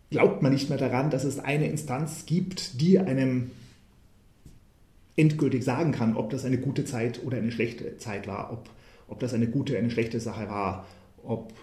glaubt 0.09 0.41
man 0.41 0.53
nicht 0.53 0.69
mehr 0.69 0.77
daran, 0.77 1.09
dass 1.09 1.23
es 1.23 1.39
eine 1.39 1.67
Instanz 1.69 2.25
gibt, 2.25 2.79
die 2.79 2.99
einem 2.99 3.51
endgültig 5.15 5.63
sagen 5.63 5.91
kann, 5.91 6.15
ob 6.15 6.29
das 6.29 6.45
eine 6.45 6.57
gute 6.57 6.85
Zeit 6.85 7.23
oder 7.23 7.37
eine 7.37 7.51
schlechte 7.51 7.97
Zeit 7.97 8.27
war, 8.27 8.51
ob, 8.51 8.69
ob 9.07 9.19
das 9.19 9.33
eine 9.33 9.47
gute 9.47 9.77
eine 9.77 9.89
schlechte 9.89 10.19
Sache 10.19 10.49
war, 10.49 10.85
ob 11.23 11.53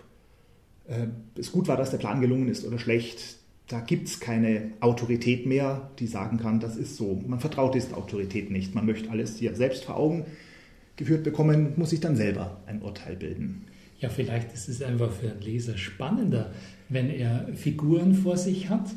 äh, 0.87 1.07
es 1.39 1.53
gut 1.53 1.69
war, 1.69 1.77
dass 1.77 1.91
der 1.91 1.99
Plan 1.99 2.21
gelungen 2.21 2.49
ist 2.49 2.67
oder 2.67 2.79
schlecht. 2.79 3.39
Da 3.69 3.81
gibt 3.81 4.09
es 4.09 4.21
keine 4.21 4.73
Autorität 4.81 5.47
mehr, 5.47 5.91
die 5.99 6.07
sagen 6.07 6.39
kann, 6.39 6.61
das 6.61 6.77
ist 6.77 6.97
so. 6.97 7.23
Man 7.27 7.41
vertraut 7.41 7.75
dieser 7.75 7.97
Autorität 7.97 8.51
nicht. 8.51 8.75
Man 8.75 8.87
möchte 8.87 9.11
alles 9.11 9.39
hier 9.39 9.55
selbst 9.55 9.85
vor 9.85 9.97
Augen 9.97 10.27
geführt 10.97 11.25
bekommen, 11.25 11.73
muss 11.77 11.93
ich 11.93 12.01
dann 12.01 12.17
selber 12.17 12.61
ein 12.67 12.83
Urteil 12.83 13.17
bilden. 13.17 13.65
Ja, 13.99 14.09
vielleicht 14.09 14.53
ist 14.53 14.69
es 14.69 14.83
einfach 14.83 15.13
für 15.13 15.31
einen 15.31 15.41
Leser 15.41 15.77
spannender, 15.77 16.53
wenn 16.89 17.09
er 17.09 17.49
Figuren 17.55 18.15
vor 18.15 18.37
sich 18.37 18.69
hat, 18.69 18.91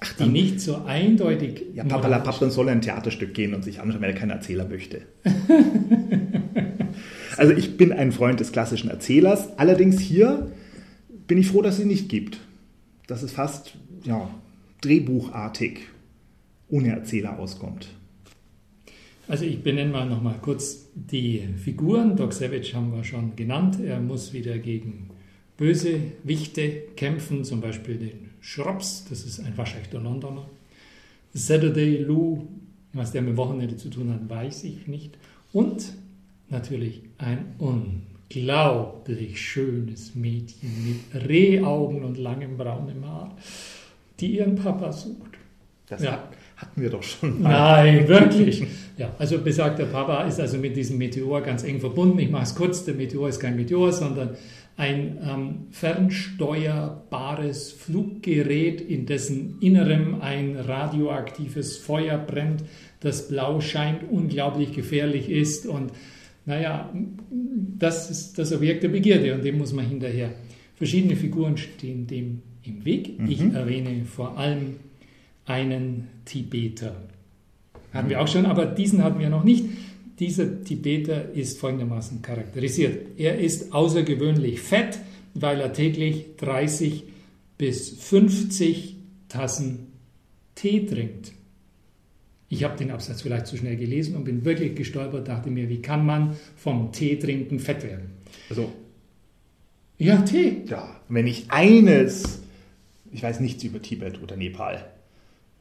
Ach, 0.00 0.12
die 0.16 0.26
nicht 0.26 0.60
so 0.60 0.84
eindeutig. 0.84 1.62
Ja, 1.74 1.84
Papa 1.84 2.08
La 2.08 2.18
Papa 2.18 2.50
soll 2.50 2.68
ein 2.68 2.80
Theaterstück 2.80 3.34
gehen 3.34 3.54
und 3.54 3.64
sich 3.64 3.80
anschauen, 3.80 4.00
wenn 4.00 4.10
er 4.10 4.16
keinen 4.16 4.30
Erzähler 4.30 4.68
möchte. 4.68 5.02
also 7.36 7.52
ich 7.52 7.76
bin 7.76 7.92
ein 7.92 8.12
Freund 8.12 8.40
des 8.40 8.52
klassischen 8.52 8.90
Erzählers. 8.90 9.58
Allerdings 9.58 10.00
hier 10.00 10.50
bin 11.26 11.38
ich 11.38 11.48
froh, 11.48 11.62
dass 11.62 11.74
es 11.74 11.80
sie 11.80 11.86
nicht 11.86 12.08
gibt. 12.08 12.40
Dass 13.06 13.22
es 13.22 13.32
fast 13.32 13.74
ja, 14.04 14.30
drehbuchartig 14.80 15.80
ohne 16.68 16.90
Erzähler 16.90 17.38
auskommt. 17.38 17.88
Also 19.26 19.44
ich 19.44 19.62
benenne 19.62 19.90
mal 19.90 20.06
noch 20.06 20.22
mal 20.22 20.38
kurz 20.40 20.88
die 20.94 21.48
Figuren. 21.56 22.16
Doc 22.16 22.32
Savage 22.32 22.72
haben 22.74 22.92
wir 22.94 23.04
schon 23.04 23.36
genannt. 23.36 23.78
Er 23.80 24.00
muss 24.00 24.32
wieder 24.32 24.58
gegen 24.58 25.10
böse 25.56 26.00
Wichte 26.24 26.70
kämpfen, 26.96 27.44
zum 27.44 27.60
Beispiel 27.60 27.96
den 27.96 28.30
Schrops, 28.40 29.06
das 29.08 29.24
ist 29.24 29.40
ein 29.40 29.56
waschechter 29.56 30.00
Londoner. 30.00 30.46
Saturday 31.32 31.98
Lou, 32.02 32.46
was 32.92 33.12
der 33.12 33.22
mit 33.22 33.36
Wochenende 33.36 33.76
zu 33.76 33.88
tun 33.88 34.12
hat, 34.12 34.28
weiß 34.28 34.64
ich 34.64 34.86
nicht. 34.86 35.16
Und 35.52 35.94
natürlich 36.50 37.02
ein 37.18 37.54
unglaublich 37.58 39.40
schönes 39.40 40.14
Mädchen 40.14 40.70
mit 40.86 41.28
Rehaugen 41.28 42.04
und 42.04 42.18
langem 42.18 42.56
braunem 42.58 43.06
Haar, 43.06 43.36
die 44.20 44.36
ihren 44.36 44.56
Papa 44.56 44.92
sucht. 44.92 45.38
Das 45.86 46.02
ja. 46.02 46.28
Hatten 46.56 46.80
wir 46.80 46.90
doch 46.90 47.02
schon 47.02 47.42
mal. 47.42 47.82
Nein, 47.82 48.08
wirklich. 48.08 48.64
Ja, 48.96 49.14
also 49.18 49.38
besagter 49.38 49.86
Papa 49.86 50.24
ist 50.24 50.40
also 50.40 50.58
mit 50.58 50.76
diesem 50.76 50.98
Meteor 50.98 51.42
ganz 51.42 51.64
eng 51.64 51.80
verbunden. 51.80 52.18
Ich 52.18 52.30
mache 52.30 52.44
es 52.44 52.54
kurz, 52.54 52.84
der 52.84 52.94
Meteor 52.94 53.28
ist 53.28 53.40
kein 53.40 53.56
Meteor, 53.56 53.92
sondern 53.92 54.36
ein 54.76 55.18
ähm, 55.22 55.54
fernsteuerbares 55.70 57.72
Fluggerät, 57.72 58.80
in 58.80 59.06
dessen 59.06 59.58
Innerem 59.60 60.20
ein 60.20 60.56
radioaktives 60.56 61.76
Feuer 61.76 62.18
brennt, 62.18 62.64
das 63.00 63.28
blau 63.28 63.60
scheint, 63.60 64.00
unglaublich 64.10 64.72
gefährlich 64.72 65.30
ist 65.30 65.66
und 65.66 65.92
naja, 66.46 66.92
das 67.78 68.10
ist 68.10 68.38
das 68.38 68.52
Objekt 68.52 68.82
der 68.82 68.88
Begierde 68.88 69.34
und 69.34 69.44
dem 69.44 69.58
muss 69.58 69.72
man 69.72 69.86
hinterher. 69.86 70.30
Verschiedene 70.74 71.16
Figuren 71.16 71.56
stehen 71.56 72.06
dem 72.06 72.42
im 72.64 72.84
Weg. 72.84 73.18
Mhm. 73.18 73.30
Ich 73.30 73.40
erwähne 73.40 74.04
vor 74.04 74.36
allem 74.36 74.74
einen 75.46 76.08
Tibeter. 76.24 76.96
Hatten 77.92 78.08
wir 78.08 78.20
auch 78.20 78.28
schon, 78.28 78.46
aber 78.46 78.66
diesen 78.66 79.02
hatten 79.04 79.20
wir 79.20 79.30
noch 79.30 79.44
nicht. 79.44 79.64
Dieser 80.18 80.62
Tibeter 80.62 81.32
ist 81.32 81.58
folgendermaßen 81.58 82.22
charakterisiert. 82.22 83.18
Er 83.18 83.38
ist 83.38 83.72
außergewöhnlich 83.72 84.60
fett, 84.60 84.98
weil 85.34 85.60
er 85.60 85.72
täglich 85.72 86.36
30 86.38 87.04
bis 87.58 87.90
50 87.90 88.96
Tassen 89.28 89.92
Tee 90.54 90.86
trinkt. 90.86 91.32
Ich 92.48 92.62
habe 92.62 92.76
den 92.76 92.90
Absatz 92.90 93.22
vielleicht 93.22 93.46
zu 93.46 93.56
schnell 93.56 93.76
gelesen 93.76 94.14
und 94.14 94.24
bin 94.24 94.44
wirklich 94.44 94.76
gestolpert, 94.76 95.26
dachte 95.26 95.50
mir, 95.50 95.68
wie 95.68 95.82
kann 95.82 96.06
man 96.06 96.36
vom 96.56 96.92
Tee 96.92 97.16
trinken 97.16 97.58
fett 97.58 97.82
werden? 97.82 98.10
Also, 98.48 98.72
ja, 99.98 100.18
Tee. 100.22 100.62
Ja, 100.66 101.00
wenn 101.08 101.26
ich 101.26 101.50
eines, 101.50 102.40
ich 103.10 103.22
weiß 103.22 103.40
nichts 103.40 103.64
über 103.64 103.82
Tibet 103.82 104.22
oder 104.22 104.36
Nepal, 104.36 104.84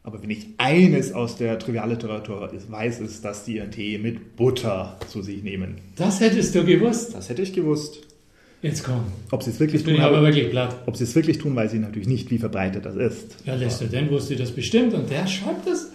aber 0.03 0.21
wenn 0.21 0.29
ich 0.29 0.47
eines 0.57 1.13
aus 1.13 1.37
der 1.37 1.57
Trivialliteratur 1.57 2.51
weiß, 2.67 2.99
ist, 2.99 3.23
dass 3.23 3.45
die 3.45 3.55
ihren 3.55 3.71
Tee 3.71 3.97
mit 3.97 4.35
Butter 4.35 4.99
zu 5.07 5.21
sich 5.21 5.43
nehmen. 5.43 5.75
Das 5.95 6.19
hättest 6.19 6.53
du 6.55 6.65
gewusst. 6.65 7.15
Das 7.15 7.29
hätte 7.29 7.41
ich 7.41 7.53
gewusst. 7.53 7.99
Jetzt 8.61 8.83
komm. 8.83 9.05
Ob 9.31 9.43
sie 9.43 9.51
es 9.51 9.59
wirklich 9.59 9.83
tun, 9.83 9.99
aber 9.99 10.21
wirklich 10.21 10.49
platt. 10.49 10.83
Ob 10.85 10.97
sie 10.97 11.05
es 11.05 11.15
wirklich 11.15 11.37
tun, 11.37 11.55
weiß 11.55 11.73
ich 11.73 11.79
natürlich 11.79 12.07
nicht, 12.07 12.31
wie 12.31 12.37
verbreitet 12.37 12.85
das 12.85 12.95
ist. 12.95 13.37
Ja, 13.45 13.55
Lester 13.55 13.85
denn 13.85 14.09
wusste 14.09 14.35
das 14.35 14.51
bestimmt 14.51 14.93
und 14.93 15.09
der 15.09 15.27
schreibt 15.27 15.67
das. 15.67 15.91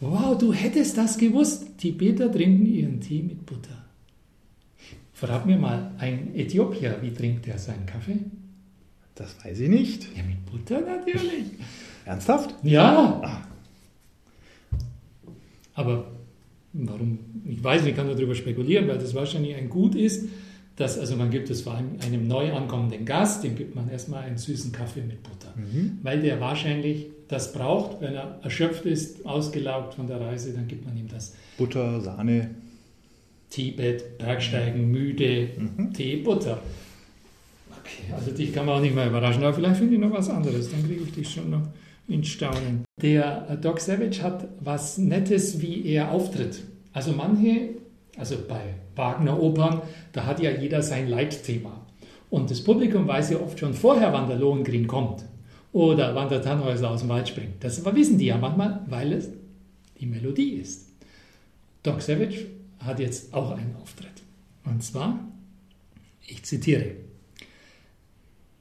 Wow, 0.00 0.36
du 0.36 0.52
hättest 0.52 0.98
das 0.98 1.16
gewusst. 1.18 1.78
Tibeter 1.78 2.30
trinken 2.30 2.66
ihren 2.66 3.00
Tee 3.00 3.22
mit 3.22 3.46
Butter. 3.46 3.84
Frag 5.12 5.46
mir 5.46 5.56
mal, 5.56 5.92
ein 5.98 6.34
Äthiopier, 6.34 6.98
wie 7.02 7.12
trinkt 7.12 7.46
der 7.46 7.58
seinen 7.58 7.86
Kaffee? 7.86 8.18
Das 9.14 9.36
weiß 9.44 9.60
ich 9.60 9.68
nicht. 9.68 10.08
Ja, 10.16 10.22
mit 10.24 10.44
Butter 10.46 10.80
natürlich. 10.80 11.46
Ernsthaft? 12.04 12.54
Ja. 12.62 13.20
Ah. 13.22 13.42
Aber 15.74 16.06
warum? 16.72 17.18
Ich 17.46 17.62
weiß 17.62 17.82
nicht, 17.82 17.92
ich 17.92 17.96
kann 17.96 18.08
darüber 18.08 18.34
spekulieren, 18.34 18.88
weil 18.88 18.98
das 18.98 19.14
wahrscheinlich 19.14 19.54
ein 19.54 19.68
Gut 19.68 19.94
ist, 19.94 20.28
dass, 20.76 20.98
also 20.98 21.16
man 21.16 21.30
gibt 21.30 21.50
es 21.50 21.62
vor 21.62 21.74
allem 21.74 21.98
einem 22.04 22.26
neu 22.26 22.52
ankommenden 22.52 23.04
Gast, 23.04 23.44
dem 23.44 23.54
gibt 23.54 23.74
man 23.74 23.88
erstmal 23.88 24.24
einen 24.24 24.38
süßen 24.38 24.72
Kaffee 24.72 25.02
mit 25.02 25.22
Butter, 25.22 25.54
mhm. 25.56 25.98
weil 26.02 26.20
der 26.20 26.40
wahrscheinlich 26.40 27.06
das 27.28 27.52
braucht, 27.52 28.00
wenn 28.00 28.14
er 28.14 28.40
erschöpft 28.42 28.84
ist, 28.84 29.24
ausgelaugt 29.24 29.94
von 29.94 30.06
der 30.06 30.20
Reise, 30.20 30.52
dann 30.52 30.66
gibt 30.66 30.84
man 30.84 30.96
ihm 30.96 31.08
das. 31.08 31.34
Butter, 31.56 32.00
Sahne. 32.00 32.50
Tibet, 33.50 34.18
Bergsteigen, 34.18 34.90
müde, 34.90 35.50
mhm. 35.56 35.92
Tee, 35.92 36.16
Butter. 36.16 36.60
Okay, 37.80 38.12
also 38.12 38.32
dich 38.32 38.52
kann 38.52 38.66
man 38.66 38.78
auch 38.78 38.80
nicht 38.80 38.94
mehr 38.94 39.06
überraschen, 39.06 39.44
aber 39.44 39.54
vielleicht 39.54 39.76
finde 39.76 39.94
ich 39.94 40.00
noch 40.00 40.10
was 40.10 40.28
anderes, 40.28 40.70
dann 40.70 40.84
kriege 40.84 41.04
ich 41.04 41.12
dich 41.12 41.30
schon 41.30 41.50
noch 41.50 41.62
in 42.08 42.24
Staunen. 42.24 42.84
Der 43.00 43.56
Doc 43.56 43.80
Savage 43.80 44.22
hat 44.22 44.48
was 44.60 44.98
Nettes, 44.98 45.60
wie 45.60 45.86
er 45.86 46.12
auftritt. 46.12 46.62
Also 46.92 47.12
manche 47.12 47.70
Also 48.16 48.36
bei 48.48 48.74
Wagner-Opern, 48.94 49.82
da 50.12 50.24
hat 50.24 50.40
ja 50.40 50.50
jeder 50.50 50.82
sein 50.82 51.08
Leitthema. 51.08 51.84
Und 52.30 52.50
das 52.50 52.62
Publikum 52.62 53.06
weiß 53.06 53.30
ja 53.30 53.40
oft 53.40 53.58
schon 53.58 53.74
vorher, 53.74 54.12
wann 54.12 54.28
der 54.28 54.38
Lohengrin 54.38 54.86
kommt 54.86 55.24
oder 55.72 56.14
wann 56.14 56.28
der 56.28 56.42
Tannhäuser 56.42 56.90
aus 56.90 57.00
dem 57.00 57.08
Wald 57.08 57.28
springt. 57.28 57.62
Das 57.62 57.84
wissen 57.84 58.18
die 58.18 58.26
ja 58.26 58.38
manchmal, 58.38 58.84
weil 58.86 59.12
es 59.12 59.30
die 59.98 60.06
Melodie 60.06 60.54
ist. 60.54 60.90
Doc 61.82 62.02
Savage 62.02 62.46
hat 62.78 63.00
jetzt 63.00 63.34
auch 63.34 63.50
einen 63.50 63.76
Auftritt. 63.82 64.22
Und 64.64 64.82
zwar, 64.82 65.18
ich 66.26 66.44
zitiere, 66.44 66.92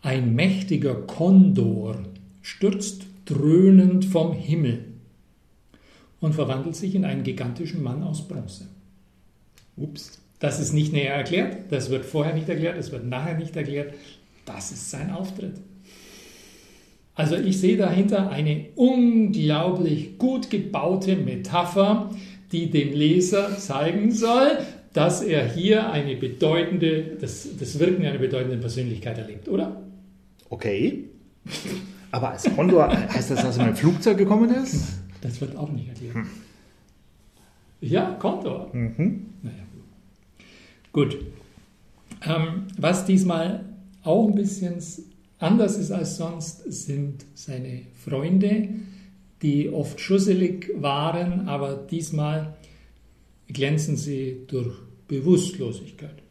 ein 0.01 0.35
mächtiger 0.35 0.95
Kondor 0.95 1.97
stürzt 2.41 3.05
dröhnend 3.25 4.05
vom 4.05 4.33
Himmel 4.33 4.85
und 6.19 6.33
verwandelt 6.33 6.75
sich 6.75 6.95
in 6.95 7.05
einen 7.05 7.23
gigantischen 7.23 7.83
Mann 7.83 8.03
aus 8.03 8.27
Bronze. 8.27 8.67
Ups. 9.75 10.19
Das 10.39 10.59
ist 10.59 10.73
nicht 10.73 10.91
näher 10.91 11.15
erklärt, 11.15 11.71
das 11.71 11.89
wird 11.89 12.05
vorher 12.05 12.33
nicht 12.33 12.49
erklärt, 12.49 12.77
das 12.77 12.91
wird 12.91 13.05
nachher 13.05 13.37
nicht 13.37 13.55
erklärt. 13.55 13.93
Das 14.45 14.71
ist 14.71 14.89
sein 14.89 15.11
Auftritt. 15.11 15.53
Also 17.15 17.35
ich 17.35 17.59
sehe 17.59 17.77
dahinter 17.77 18.29
eine 18.29 18.65
unglaublich 18.75 20.17
gut 20.17 20.49
gebaute 20.49 21.15
Metapher, 21.15 22.09
die 22.51 22.69
dem 22.69 22.91
Leser 22.91 23.57
zeigen 23.57 24.11
soll, 24.11 24.57
dass 24.93 25.21
er 25.21 25.47
hier 25.47 25.91
eine 25.91 26.15
bedeutende, 26.15 27.17
das, 27.19 27.47
das 27.59 27.79
Wirken 27.79 28.05
einer 28.05 28.19
bedeutenden 28.19 28.59
Persönlichkeit 28.59 29.17
erlebt, 29.17 29.47
oder? 29.47 29.81
Okay. 30.49 31.05
Aber 32.13 32.29
als 32.29 32.43
Kondor, 32.55 32.89
heißt 32.89 33.31
das, 33.31 33.41
dass 33.41 33.57
er 33.57 33.65
mit 33.65 33.75
dem 33.75 33.77
Flugzeug 33.77 34.19
gekommen 34.19 34.53
ist? 34.53 34.99
Das 35.21 35.41
wird 35.41 35.55
auch 35.55 35.71
nicht 35.71 35.89
erklärt. 35.89 36.13
Hm. 36.13 36.27
Ja, 37.81 38.11
Kondor. 38.19 38.69
Mhm. 38.71 39.25
Naja. 39.41 39.63
Gut. 40.91 41.17
Ähm, 42.23 42.67
was 42.77 43.05
diesmal 43.05 43.65
auch 44.03 44.27
ein 44.27 44.35
bisschen 44.35 44.75
anders 45.39 45.77
ist 45.77 45.89
als 45.89 46.17
sonst, 46.17 46.71
sind 46.71 47.25
seine 47.33 47.81
Freunde, 48.05 48.69
die 49.41 49.69
oft 49.69 49.99
schusselig 49.99 50.69
waren, 50.75 51.47
aber 51.47 51.73
diesmal 51.75 52.53
glänzen 53.47 53.97
sie 53.97 54.43
durch 54.45 54.77
Bewusstlosigkeit. 55.07 56.21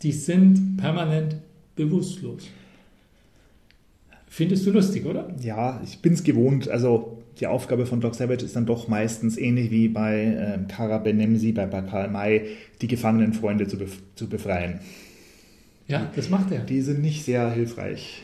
Die 0.00 0.12
sind 0.12 0.78
permanent 0.78 1.36
bewusstlos. 1.76 2.44
Findest 4.38 4.64
du 4.64 4.70
lustig, 4.70 5.04
oder? 5.04 5.34
Ja, 5.40 5.80
ich 5.82 5.98
bin 5.98 6.12
es 6.12 6.22
gewohnt. 6.22 6.68
Also 6.68 7.18
die 7.40 7.48
Aufgabe 7.48 7.86
von 7.86 8.00
Doc 8.00 8.14
Savage 8.14 8.44
ist 8.44 8.54
dann 8.54 8.66
doch 8.66 8.86
meistens 8.86 9.36
ähnlich 9.36 9.72
wie 9.72 9.88
bei 9.88 10.26
äh, 10.26 10.58
Kara 10.72 10.98
Benemsi, 10.98 11.50
bei, 11.50 11.66
bei 11.66 11.82
Karl 11.82 12.08
May, 12.08 12.42
die 12.80 12.86
gefangenen 12.86 13.32
Freunde 13.32 13.66
zu, 13.66 13.78
bef 13.78 14.00
zu 14.14 14.28
befreien. 14.28 14.78
Ja, 15.88 16.08
das 16.14 16.30
macht 16.30 16.52
er. 16.52 16.60
Die 16.60 16.82
sind 16.82 17.02
nicht 17.02 17.24
sehr 17.24 17.50
hilfreich. 17.50 18.22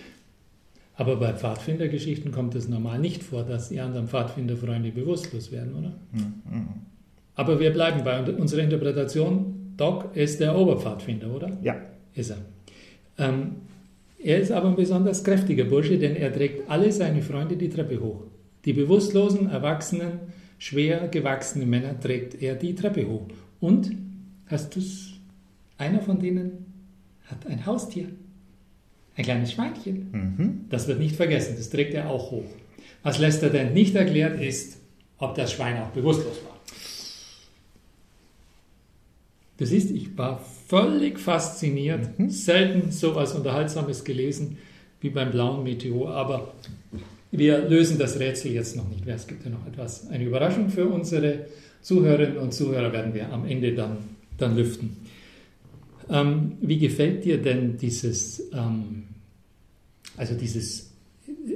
Aber 0.94 1.16
bei 1.16 1.32
Pfadfindergeschichten 1.32 2.30
kommt 2.30 2.54
es 2.54 2.68
normal 2.68 3.00
nicht 3.00 3.24
vor, 3.24 3.42
dass 3.42 3.70
die 3.70 3.80
anderen 3.80 4.06
Pfadfinderfreunde 4.06 4.92
bewusstlos 4.92 5.50
werden, 5.50 5.74
oder? 5.74 5.94
Mhm. 6.12 6.68
Aber 7.34 7.58
wir 7.58 7.72
bleiben 7.72 8.04
bei 8.04 8.22
unserer 8.34 8.62
Interpretation. 8.62 9.74
Doc 9.76 10.14
ist 10.14 10.38
der 10.38 10.56
Oberpfadfinder, 10.56 11.34
oder? 11.34 11.58
Ja. 11.60 11.74
Ist 12.14 12.30
er. 12.30 12.36
Ähm, 13.18 13.56
er 14.24 14.40
ist 14.40 14.50
aber 14.50 14.68
ein 14.68 14.76
besonders 14.76 15.22
kräftiger 15.22 15.64
Bursche, 15.64 15.98
denn 15.98 16.16
er 16.16 16.32
trägt 16.32 16.70
alle 16.70 16.90
seine 16.90 17.20
Freunde 17.20 17.56
die 17.56 17.68
Treppe 17.68 18.00
hoch. 18.00 18.22
Die 18.64 18.72
bewusstlosen, 18.72 19.50
erwachsenen, 19.50 20.20
schwer 20.58 21.08
gewachsenen 21.08 21.68
Männer 21.68 22.00
trägt 22.00 22.40
er 22.40 22.54
die 22.54 22.74
Treppe 22.74 23.06
hoch. 23.06 23.28
Und, 23.60 23.92
hast 24.46 24.74
du 24.74 24.80
es? 24.80 25.10
Einer 25.76 26.00
von 26.00 26.20
denen 26.20 26.64
hat 27.26 27.46
ein 27.46 27.66
Haustier. 27.66 28.06
Ein 29.14 29.24
kleines 29.24 29.52
Schweinchen. 29.52 30.08
Mhm. 30.10 30.60
Das 30.70 30.88
wird 30.88 31.00
nicht 31.00 31.16
vergessen, 31.16 31.54
das 31.58 31.68
trägt 31.68 31.92
er 31.92 32.08
auch 32.08 32.30
hoch. 32.30 32.50
Was 33.02 33.18
Lester 33.18 33.50
denn 33.50 33.74
nicht 33.74 33.94
erklärt, 33.94 34.40
ist, 34.40 34.78
ob 35.18 35.34
das 35.34 35.52
Schwein 35.52 35.82
auch 35.82 35.90
bewusstlos 35.90 36.40
war. 36.46 36.53
Du 39.56 39.66
siehst, 39.66 39.90
ich 39.90 40.16
war 40.18 40.44
völlig 40.66 41.20
fasziniert, 41.20 42.18
mhm. 42.18 42.30
selten 42.30 42.90
so 42.90 43.10
etwas 43.10 43.34
Unterhaltsames 43.34 44.04
gelesen 44.04 44.58
wie 45.00 45.10
beim 45.10 45.30
blauen 45.30 45.62
Meteor, 45.62 46.10
aber 46.10 46.54
wir 47.30 47.68
lösen 47.68 47.98
das 47.98 48.18
Rätsel 48.18 48.52
jetzt 48.52 48.76
noch 48.76 48.88
nicht. 48.88 49.06
Es 49.06 49.26
gibt 49.26 49.44
ja 49.44 49.50
noch 49.50 49.66
etwas, 49.66 50.08
eine 50.08 50.24
Überraschung 50.24 50.70
für 50.70 50.86
unsere 50.86 51.46
Zuhörerinnen 51.82 52.38
und 52.38 52.54
Zuhörer 52.54 52.92
werden 52.92 53.14
wir 53.14 53.32
am 53.32 53.44
Ende 53.44 53.74
dann, 53.74 53.98
dann 54.38 54.56
lüften. 54.56 54.96
Ähm, 56.08 56.52
wie 56.60 56.78
gefällt 56.78 57.24
dir 57.24 57.40
denn 57.40 57.76
dieses, 57.76 58.50
ähm, 58.52 59.04
also 60.16 60.34
dieses 60.34 60.90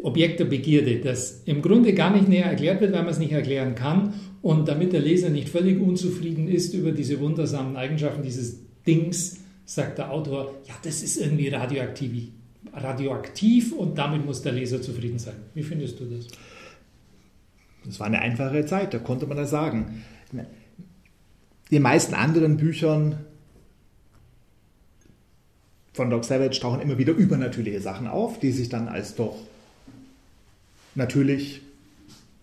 Objekt 0.02 0.40
der 0.40 0.44
Begierde, 0.44 1.00
das 1.00 1.42
im 1.46 1.62
Grunde 1.62 1.94
gar 1.94 2.14
nicht 2.14 2.28
näher 2.28 2.46
erklärt 2.46 2.80
wird, 2.80 2.92
weil 2.92 3.02
man 3.02 3.12
es 3.12 3.18
nicht 3.18 3.32
erklären 3.32 3.74
kann 3.74 4.14
und 4.42 4.68
damit 4.68 4.92
der 4.92 5.00
Leser 5.00 5.30
nicht 5.30 5.48
völlig 5.48 5.80
unzufrieden 5.80 6.48
ist 6.48 6.74
über 6.74 6.92
diese 6.92 7.20
wundersamen 7.20 7.76
Eigenschaften 7.76 8.22
dieses 8.22 8.58
Dings, 8.86 9.38
sagt 9.64 9.98
der 9.98 10.10
Autor, 10.10 10.54
ja, 10.66 10.74
das 10.82 11.02
ist 11.02 11.16
irgendwie 11.18 11.48
radioaktiv, 11.48 12.28
radioaktiv 12.72 13.72
und 13.72 13.98
damit 13.98 14.24
muss 14.24 14.42
der 14.42 14.52
Leser 14.52 14.80
zufrieden 14.80 15.18
sein. 15.18 15.34
Wie 15.54 15.62
findest 15.62 16.00
du 16.00 16.04
das? 16.04 16.26
Das 17.84 18.00
war 18.00 18.06
eine 18.06 18.20
einfache 18.20 18.64
Zeit, 18.64 18.94
da 18.94 18.98
konnte 18.98 19.26
man 19.26 19.36
das 19.36 19.50
sagen. 19.50 20.04
Den 21.70 21.82
meisten 21.82 22.14
anderen 22.14 22.56
Büchern 22.56 23.24
von 25.92 26.10
Doc 26.10 26.24
Savage 26.24 26.60
tauchen 26.60 26.80
immer 26.80 26.96
wieder 26.96 27.12
übernatürliche 27.12 27.80
Sachen 27.80 28.06
auf, 28.06 28.38
die 28.38 28.52
sich 28.52 28.68
dann 28.68 28.88
als 28.88 29.16
doch 29.16 29.36
natürlich 30.94 31.60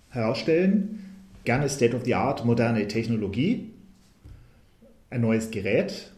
herausstellen. 0.10 1.05
Gerne 1.46 1.70
State 1.70 1.96
of 1.96 2.04
the 2.06 2.16
Art, 2.16 2.44
moderne 2.44 2.88
Technologie, 2.88 3.72
ein 5.10 5.22
neues 5.22 5.52
Gerät, 5.52 6.12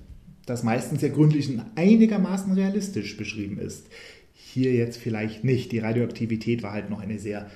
das 0.46 0.63
meistens 0.63 1.02
sehr 1.02 1.10
gründlich 1.10 1.50
und 1.50 1.63
einigermaßen 1.76 2.54
realistisch 2.54 3.18
beschrieben 3.18 3.60
ist. 3.60 3.88
Hier 4.34 4.74
jetzt 4.74 4.98
vielleicht 4.98 5.44
nicht. 5.44 5.72
Die 5.72 5.80
Radioaktivität 5.80 6.63
war 6.63 6.72
halt 6.72 6.90
noch 6.90 7.00
eine 7.00 7.20
sehr 7.20 7.50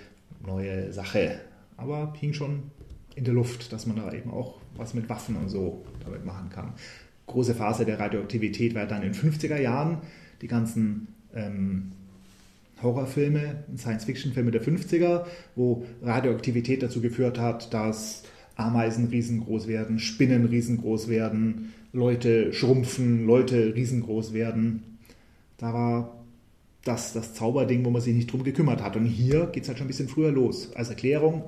neue 0.46 0.92
Sache, 0.92 1.40
aber 1.78 2.14
hing 2.20 2.34
schon 2.34 2.64
in 3.16 3.24
der 3.24 3.34
Luft, 3.34 3.74
dass 3.74 3.88
man 3.88 3.96
da 3.96 4.12
eben 4.14 4.32
auch 4.32 4.60
was 4.76 4.94
mit 4.94 5.10
Waffen 5.10 5.36
und 5.36 5.50
so 5.50 5.86
damit 6.04 6.26
machen 6.26 6.50
kann 6.50 6.74
große 7.32 7.56
Phase 7.56 7.86
der 7.86 8.00
Radioaktivität 8.00 8.76
war 8.76 8.86
dann 8.86 9.04
in 9.04 9.14
den 9.14 9.32
50er 9.32 9.60
Jahren. 9.60 10.00
Die 10.42 10.48
ganzen 10.48 11.08
ähm, 11.34 11.92
Horrorfilme, 12.82 13.63
Science-Fiction-Filme 13.76 14.52
der 14.52 14.63
50er, 14.63 15.26
wo 15.56 15.86
Radioaktivität 16.02 16.84
dazu 16.84 17.02
geführt 17.02 17.39
hat, 17.39 17.74
dass 17.74 18.24
Ameisen 18.56 19.08
riesengroß 19.08 19.67
werden, 19.67 20.00
Spinnen 20.00 20.46
riesengroß 20.46 21.08
werden, 21.08 21.74
Leute 21.94 22.54
schrumpfen, 22.54 23.26
Leute 23.26 23.76
riesengroß 23.76 24.34
werden. 24.34 24.98
Da 25.58 25.74
war 25.74 26.22
das 26.84 27.13
das 27.13 27.34
Zauberding, 27.34 27.86
wo 27.86 27.89
man 27.89 28.02
sich 28.02 28.15
nicht 28.15 28.32
drum 28.32 28.44
gekümmert 28.44 28.82
hat. 28.82 28.96
Und 28.96 29.06
hier 29.06 29.48
geht 29.48 29.63
es 29.63 29.70
halt 29.70 29.78
schon 29.78 29.86
ein 29.86 29.89
bisschen 29.89 30.10
früher 30.10 30.32
los. 30.32 30.74
Als 30.76 30.89
Erklärung, 30.89 31.44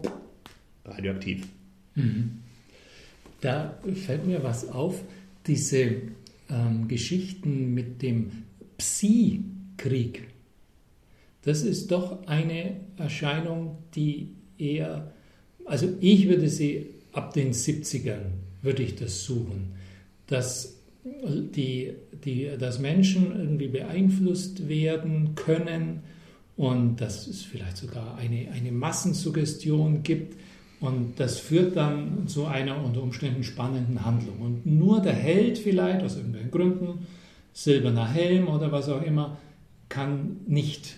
radioaktiv. 0.85 1.47
Mhm. 1.95 2.39
Da 3.41 3.77
fällt 4.05 4.25
mir 4.25 4.43
was 4.43 4.69
auf 4.69 5.01
diese 5.47 6.01
ähm, 6.49 6.87
Geschichten 6.87 7.73
mit 7.73 8.01
dem 8.01 8.31
Psi-Krieg, 8.77 10.23
das 11.43 11.61
ist 11.61 11.91
doch 11.91 12.25
eine 12.27 12.77
Erscheinung, 12.97 13.77
die 13.95 14.29
eher, 14.57 15.11
also 15.65 15.87
ich 15.99 16.27
würde 16.27 16.49
sie 16.49 16.87
ab 17.11 17.33
den 17.33 17.53
70ern, 17.53 18.31
würde 18.61 18.83
ich 18.83 18.95
das 18.95 19.23
suchen, 19.23 19.73
dass, 20.27 20.77
die, 21.03 21.93
die, 22.23 22.49
dass 22.57 22.79
Menschen 22.79 23.37
irgendwie 23.37 23.67
beeinflusst 23.67 24.69
werden 24.69 25.35
können 25.35 26.01
und 26.55 27.01
dass 27.01 27.27
es 27.27 27.41
vielleicht 27.41 27.77
sogar 27.77 28.17
eine, 28.17 28.49
eine 28.51 28.71
Massensuggestion 28.71 30.03
gibt 30.03 30.37
und 30.79 31.17
das 31.17 31.39
führt 31.39 31.77
dann 31.77 32.27
zu 32.27 32.45
einer 32.45 32.83
unter 32.83 33.01
Umständen 33.01 33.43
spannenden 33.43 34.03
Handlung. 34.03 34.39
Und 34.39 34.65
nur 34.65 35.01
der 35.01 35.13
Held 35.13 35.57
vielleicht, 35.57 36.03
aus 36.03 36.17
irgendwelchen 36.17 36.51
Gründen, 36.51 37.07
silberner 37.53 38.07
Helm 38.07 38.49
oder 38.49 38.69
was 38.71 38.89
auch 38.89 39.01
immer, 39.01 39.37
kann 39.87 40.41
nicht 40.45 40.97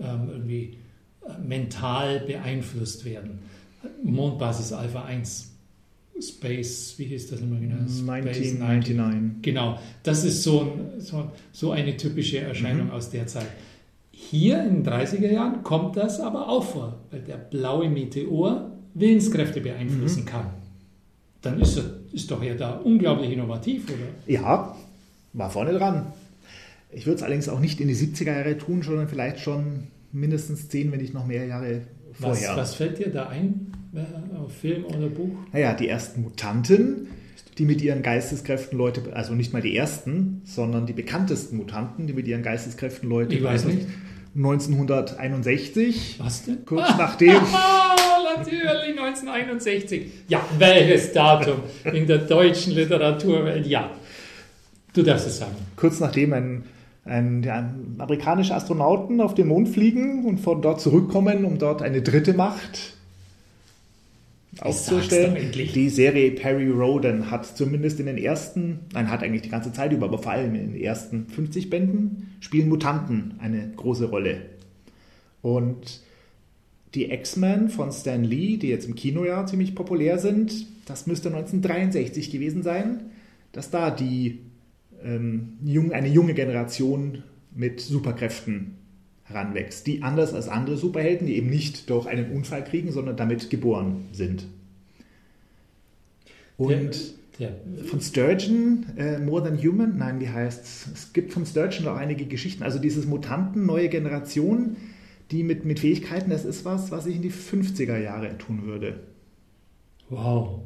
ähm, 0.00 0.28
irgendwie 0.30 0.78
äh, 1.22 1.38
mental 1.46 2.20
beeinflusst 2.20 3.04
werden. 3.04 3.38
Mondbasis 4.02 4.72
Alpha 4.72 5.04
1 5.04 5.52
Space, 6.20 6.94
wie 6.96 7.04
hieß 7.04 7.30
das 7.30 7.40
immer 7.40 7.60
genau? 7.60 7.76
1999. 7.76 9.42
Genau, 9.42 9.78
das 10.02 10.24
ist 10.24 10.42
so, 10.42 10.60
ein, 10.62 11.00
so, 11.00 11.30
so 11.52 11.72
eine 11.72 11.96
typische 11.96 12.38
Erscheinung 12.38 12.86
mhm. 12.86 12.92
aus 12.92 13.10
der 13.10 13.26
Zeit. 13.26 13.48
Hier 14.10 14.62
in 14.64 14.82
den 14.82 14.92
30er 14.92 15.30
Jahren 15.30 15.62
kommt 15.62 15.96
das 15.96 16.20
aber 16.20 16.48
auch 16.48 16.64
vor, 16.64 17.00
weil 17.10 17.20
der 17.20 17.36
blaue 17.36 17.90
Meteor 17.90 18.70
Willenskräfte 18.94 19.60
beeinflussen 19.60 20.22
mhm. 20.22 20.26
kann, 20.26 20.46
dann 21.42 21.60
ist 21.60 21.76
er, 21.76 21.84
ist 22.12 22.30
doch 22.30 22.42
ja 22.42 22.54
da 22.54 22.76
unglaublich 22.76 23.30
innovativ, 23.30 23.84
oder? 23.88 24.08
Ja, 24.26 24.74
war 25.34 25.50
vorne 25.50 25.74
dran. 25.74 26.06
Ich 26.96 27.04
würde 27.04 27.16
es 27.16 27.22
allerdings 27.22 27.50
auch 27.50 27.60
nicht 27.60 27.78
in 27.78 27.88
die 27.88 27.94
70er 27.94 28.32
Jahre 28.32 28.56
tun, 28.56 28.80
sondern 28.80 29.06
vielleicht 29.06 29.40
schon 29.40 29.88
mindestens 30.12 30.70
10, 30.70 30.92
wenn 30.92 31.00
nicht 31.00 31.12
noch 31.12 31.26
mehr 31.26 31.44
Jahre 31.44 31.82
vorher. 32.14 32.50
Was, 32.52 32.56
was 32.56 32.74
fällt 32.74 32.98
dir 32.98 33.10
da 33.10 33.28
ein, 33.28 33.70
äh, 33.94 34.38
auf 34.38 34.56
Film 34.56 34.86
oder 34.86 35.08
Buch? 35.08 35.36
Naja, 35.52 35.74
die 35.74 35.88
ersten 35.88 36.22
Mutanten, 36.22 37.08
die 37.58 37.66
mit 37.66 37.82
ihren 37.82 38.02
Geisteskräften 38.02 38.78
Leute, 38.78 39.02
also 39.12 39.34
nicht 39.34 39.52
mal 39.52 39.60
die 39.60 39.76
ersten, 39.76 40.40
sondern 40.44 40.86
die 40.86 40.94
bekanntesten 40.94 41.58
Mutanten, 41.58 42.06
die 42.06 42.14
mit 42.14 42.26
ihren 42.26 42.42
Geisteskräften 42.42 43.10
Leute. 43.10 43.34
Ich 43.34 43.44
weiß 43.44 43.66
nicht. 43.66 43.86
1961. 44.34 46.16
Was 46.18 46.46
denn? 46.46 46.64
Kurz 46.64 46.88
nachdem. 46.98 47.36
Natürlich, 48.36 48.98
1961. 48.98 50.06
Ja, 50.28 50.42
welches 50.56 51.12
Datum 51.12 51.58
in 51.84 52.06
der 52.06 52.18
deutschen 52.18 52.72
Literaturwelt? 52.72 53.66
Ja, 53.66 53.90
du 54.94 55.02
darfst 55.02 55.26
es 55.26 55.38
sagen. 55.38 55.56
Kurz 55.76 56.00
nachdem 56.00 56.32
ein, 56.32 56.64
ein, 57.06 57.42
ja, 57.42 57.72
amerikanische 57.98 58.54
Astronauten 58.54 59.20
auf 59.20 59.34
den 59.34 59.48
Mond 59.48 59.68
fliegen 59.68 60.24
und 60.24 60.38
von 60.38 60.60
dort 60.60 60.80
zurückkommen, 60.80 61.44
um 61.44 61.58
dort 61.58 61.82
eine 61.82 62.02
dritte 62.02 62.34
Macht 62.34 62.96
aufzustellen. 64.60 65.36
Die 65.52 65.88
Serie 65.88 66.32
Perry 66.32 66.68
Roden 66.68 67.30
hat 67.30 67.46
zumindest 67.46 68.00
in 68.00 68.06
den 68.06 68.18
ersten, 68.18 68.80
nein, 68.92 69.10
hat 69.10 69.22
eigentlich 69.22 69.42
die 69.42 69.50
ganze 69.50 69.72
Zeit 69.72 69.92
über, 69.92 70.06
aber 70.06 70.18
vor 70.18 70.32
allem 70.32 70.54
in 70.54 70.72
den 70.72 70.80
ersten 70.80 71.26
50 71.28 71.70
Bänden 71.70 72.36
spielen 72.40 72.68
Mutanten 72.68 73.34
eine 73.40 73.70
große 73.76 74.06
Rolle. 74.06 74.42
Und 75.42 76.00
die 76.94 77.10
X-Men 77.10 77.68
von 77.68 77.92
Stan 77.92 78.24
Lee, 78.24 78.56
die 78.56 78.68
jetzt 78.68 78.88
im 78.88 78.94
Kino 78.94 79.24
ja 79.24 79.44
ziemlich 79.46 79.74
populär 79.74 80.18
sind, 80.18 80.66
das 80.86 81.06
müsste 81.06 81.28
1963 81.28 82.30
gewesen 82.30 82.62
sein, 82.62 83.10
dass 83.52 83.70
da 83.70 83.90
die 83.90 84.40
ähm, 85.04 85.58
eine 85.92 86.08
junge 86.08 86.34
Generation 86.34 87.22
mit 87.54 87.80
Superkräften 87.80 88.76
heranwächst, 89.24 89.86
die 89.86 90.02
anders 90.02 90.34
als 90.34 90.48
andere 90.48 90.76
Superhelden, 90.76 91.26
die 91.26 91.36
eben 91.36 91.50
nicht 91.50 91.90
durch 91.90 92.06
einen 92.06 92.30
Unfall 92.30 92.62
kriegen, 92.64 92.92
sondern 92.92 93.16
damit 93.16 93.50
geboren 93.50 94.04
sind. 94.12 94.46
Und 96.56 97.14
ja, 97.38 97.48
ja. 97.48 97.84
von 97.84 98.00
Sturgeon, 98.00 98.86
äh, 98.96 99.18
More 99.18 99.42
Than 99.42 99.58
Human, 99.58 99.98
nein, 99.98 100.20
wie 100.20 100.28
heißt 100.28 100.64
es? 100.64 100.86
Es 100.92 101.12
gibt 101.12 101.32
von 101.32 101.44
Sturgeon 101.44 101.88
auch 101.88 101.96
einige 101.96 102.26
Geschichten, 102.26 102.62
also 102.62 102.78
dieses 102.78 103.06
Mutanten, 103.06 103.66
neue 103.66 103.88
Generation, 103.88 104.76
die 105.30 105.42
mit, 105.42 105.64
mit 105.64 105.80
Fähigkeiten, 105.80 106.30
das 106.30 106.44
ist 106.44 106.64
was, 106.64 106.90
was 106.90 107.06
ich 107.06 107.16
in 107.16 107.22
die 107.22 107.32
50er 107.32 107.98
Jahre 107.98 108.38
tun 108.38 108.64
würde. 108.64 109.00
Wow. 110.08 110.60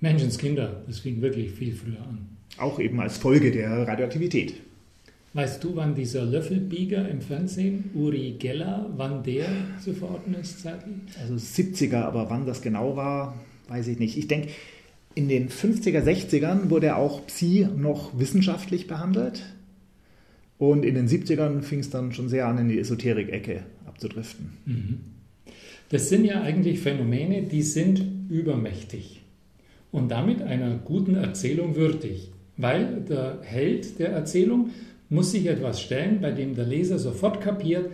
Menschenskinder, 0.00 0.84
das 0.86 1.00
fing 1.00 1.20
wirklich 1.20 1.50
viel 1.50 1.74
früher 1.74 2.00
an. 2.00 2.37
Auch 2.56 2.80
eben 2.80 3.00
als 3.00 3.18
Folge 3.18 3.52
der 3.52 3.86
Radioaktivität. 3.86 4.54
Weißt 5.34 5.62
du, 5.62 5.76
wann 5.76 5.94
dieser 5.94 6.24
Löffelbieger 6.24 7.08
im 7.08 7.20
Fernsehen, 7.20 7.90
Uri 7.94 8.36
Geller, 8.38 8.90
wann 8.96 9.22
der 9.22 9.46
zu 9.82 9.92
verorten 9.92 10.34
ist 10.34 10.62
zeitlich? 10.62 10.96
Also 11.20 11.34
70er, 11.34 12.02
aber 12.02 12.30
wann 12.30 12.46
das 12.46 12.62
genau 12.62 12.96
war, 12.96 13.38
weiß 13.68 13.88
ich 13.88 13.98
nicht. 13.98 14.16
Ich 14.16 14.26
denke, 14.26 14.48
in 15.14 15.28
den 15.28 15.48
50er, 15.48 16.02
60ern 16.02 16.70
wurde 16.70 16.96
auch 16.96 17.26
Psi 17.26 17.68
noch 17.76 18.18
wissenschaftlich 18.18 18.86
behandelt. 18.86 19.42
Und 20.58 20.84
in 20.84 20.94
den 20.94 21.08
70ern 21.08 21.62
fing 21.62 21.80
es 21.80 21.90
dann 21.90 22.12
schon 22.12 22.28
sehr 22.28 22.46
an, 22.46 22.58
in 22.58 22.68
die 22.68 22.78
Esoterik-Ecke 22.78 23.64
abzudriften. 23.86 24.54
Mhm. 24.64 25.00
Das 25.90 26.08
sind 26.08 26.24
ja 26.24 26.42
eigentlich 26.42 26.80
Phänomene, 26.80 27.42
die 27.42 27.62
sind 27.62 28.02
übermächtig 28.28 29.22
und 29.90 30.10
damit 30.10 30.42
einer 30.42 30.76
guten 30.76 31.14
Erzählung 31.14 31.76
würdig, 31.76 32.30
weil 32.58 33.04
der 33.08 33.40
Held 33.42 33.98
der 33.98 34.10
Erzählung 34.10 34.70
muss 35.08 35.30
sich 35.30 35.46
etwas 35.46 35.80
stellen, 35.80 36.20
bei 36.20 36.32
dem 36.32 36.54
der 36.54 36.66
Leser 36.66 36.98
sofort 36.98 37.40
kapiert, 37.40 37.90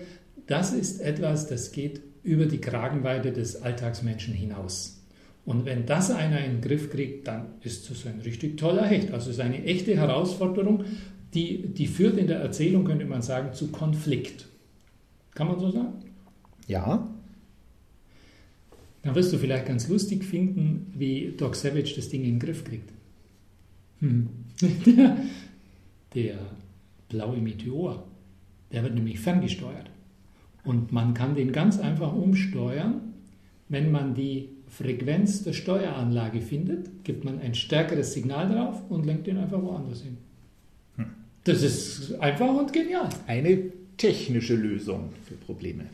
das 0.46 0.72
ist 0.72 1.00
etwas, 1.00 1.46
das 1.46 1.70
geht 1.70 2.00
über 2.24 2.46
die 2.46 2.60
Kragenweite 2.60 3.32
des 3.32 3.62
Alltagsmenschen 3.62 4.34
hinaus. 4.34 5.02
Und 5.44 5.66
wenn 5.66 5.86
das 5.86 6.10
einer 6.10 6.42
in 6.42 6.52
den 6.52 6.60
Griff 6.62 6.90
kriegt, 6.90 7.28
dann 7.28 7.46
ist 7.60 7.90
das 7.90 8.06
ein 8.06 8.20
richtig 8.24 8.56
toller 8.56 8.86
Hecht. 8.86 9.12
Also 9.12 9.30
es 9.30 9.36
ist 9.36 9.42
eine 9.42 9.62
echte 9.64 9.94
Herausforderung, 9.94 10.84
die, 11.34 11.66
die 11.68 11.86
führt 11.86 12.16
in 12.16 12.26
der 12.26 12.38
Erzählung, 12.38 12.84
könnte 12.84 13.04
man 13.04 13.20
sagen, 13.20 13.52
zu 13.52 13.68
Konflikt. 13.68 14.46
Kann 15.34 15.48
man 15.48 15.58
so 15.58 15.70
sagen? 15.70 15.94
Ja. 16.66 17.06
Dann 19.02 19.14
wirst 19.14 19.32
du 19.34 19.38
vielleicht 19.38 19.66
ganz 19.66 19.88
lustig 19.88 20.24
finden, 20.24 20.92
wie 20.96 21.34
Doc 21.36 21.56
Savage 21.56 21.92
das 21.96 22.08
Ding 22.08 22.22
in 22.22 22.38
den 22.38 22.38
Griff 22.38 22.64
kriegt. 22.64 22.90
Hm. 24.00 24.28
der 26.14 26.38
blaue 27.08 27.38
Meteor, 27.38 28.04
der 28.72 28.82
wird 28.82 28.94
nämlich 28.94 29.20
ferngesteuert. 29.20 29.90
Und 30.64 30.92
man 30.92 31.14
kann 31.14 31.34
den 31.34 31.52
ganz 31.52 31.78
einfach 31.78 32.12
umsteuern, 32.14 33.14
wenn 33.68 33.90
man 33.90 34.14
die 34.14 34.48
Frequenz 34.68 35.42
der 35.42 35.52
Steueranlage 35.52 36.40
findet, 36.40 37.04
gibt 37.04 37.24
man 37.24 37.38
ein 37.38 37.54
stärkeres 37.54 38.12
Signal 38.12 38.48
drauf 38.48 38.82
und 38.88 39.06
lenkt 39.06 39.26
den 39.26 39.38
einfach 39.38 39.62
woanders 39.62 40.02
hin. 40.02 40.16
Hm. 40.96 41.06
Das 41.44 41.62
ist 41.62 42.14
einfach 42.20 42.54
und 42.54 42.72
genial. 42.72 43.08
Eine 43.26 43.70
technische 43.96 44.56
Lösung 44.56 45.10
für 45.22 45.34
Probleme. 45.34 45.84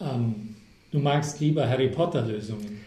Ähm, 0.00 0.54
du 0.92 0.98
magst 0.98 1.40
lieber 1.40 1.68
Harry 1.68 1.88
Potter-Lösungen. 1.88 2.80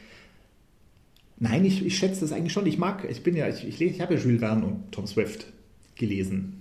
Nein, 1.40 1.64
ich, 1.64 1.86
ich, 1.86 1.98
schätze 1.98 2.22
das 2.22 2.32
eigentlich 2.32 2.52
schon. 2.52 2.66
Ich 2.66 2.78
mag, 2.78 3.08
ich 3.10 3.24
bin 3.24 3.36
ja, 3.36 3.48
ich, 3.48 3.66
ich, 3.66 3.82
ich 3.82 4.02
habe 4.02 4.16
ja 4.16 4.20
Jules 4.20 4.40
Verne 4.40 4.66
und 4.66 4.92
Tom 4.92 5.08
Swift 5.08 5.48
gelesen. 5.96 6.60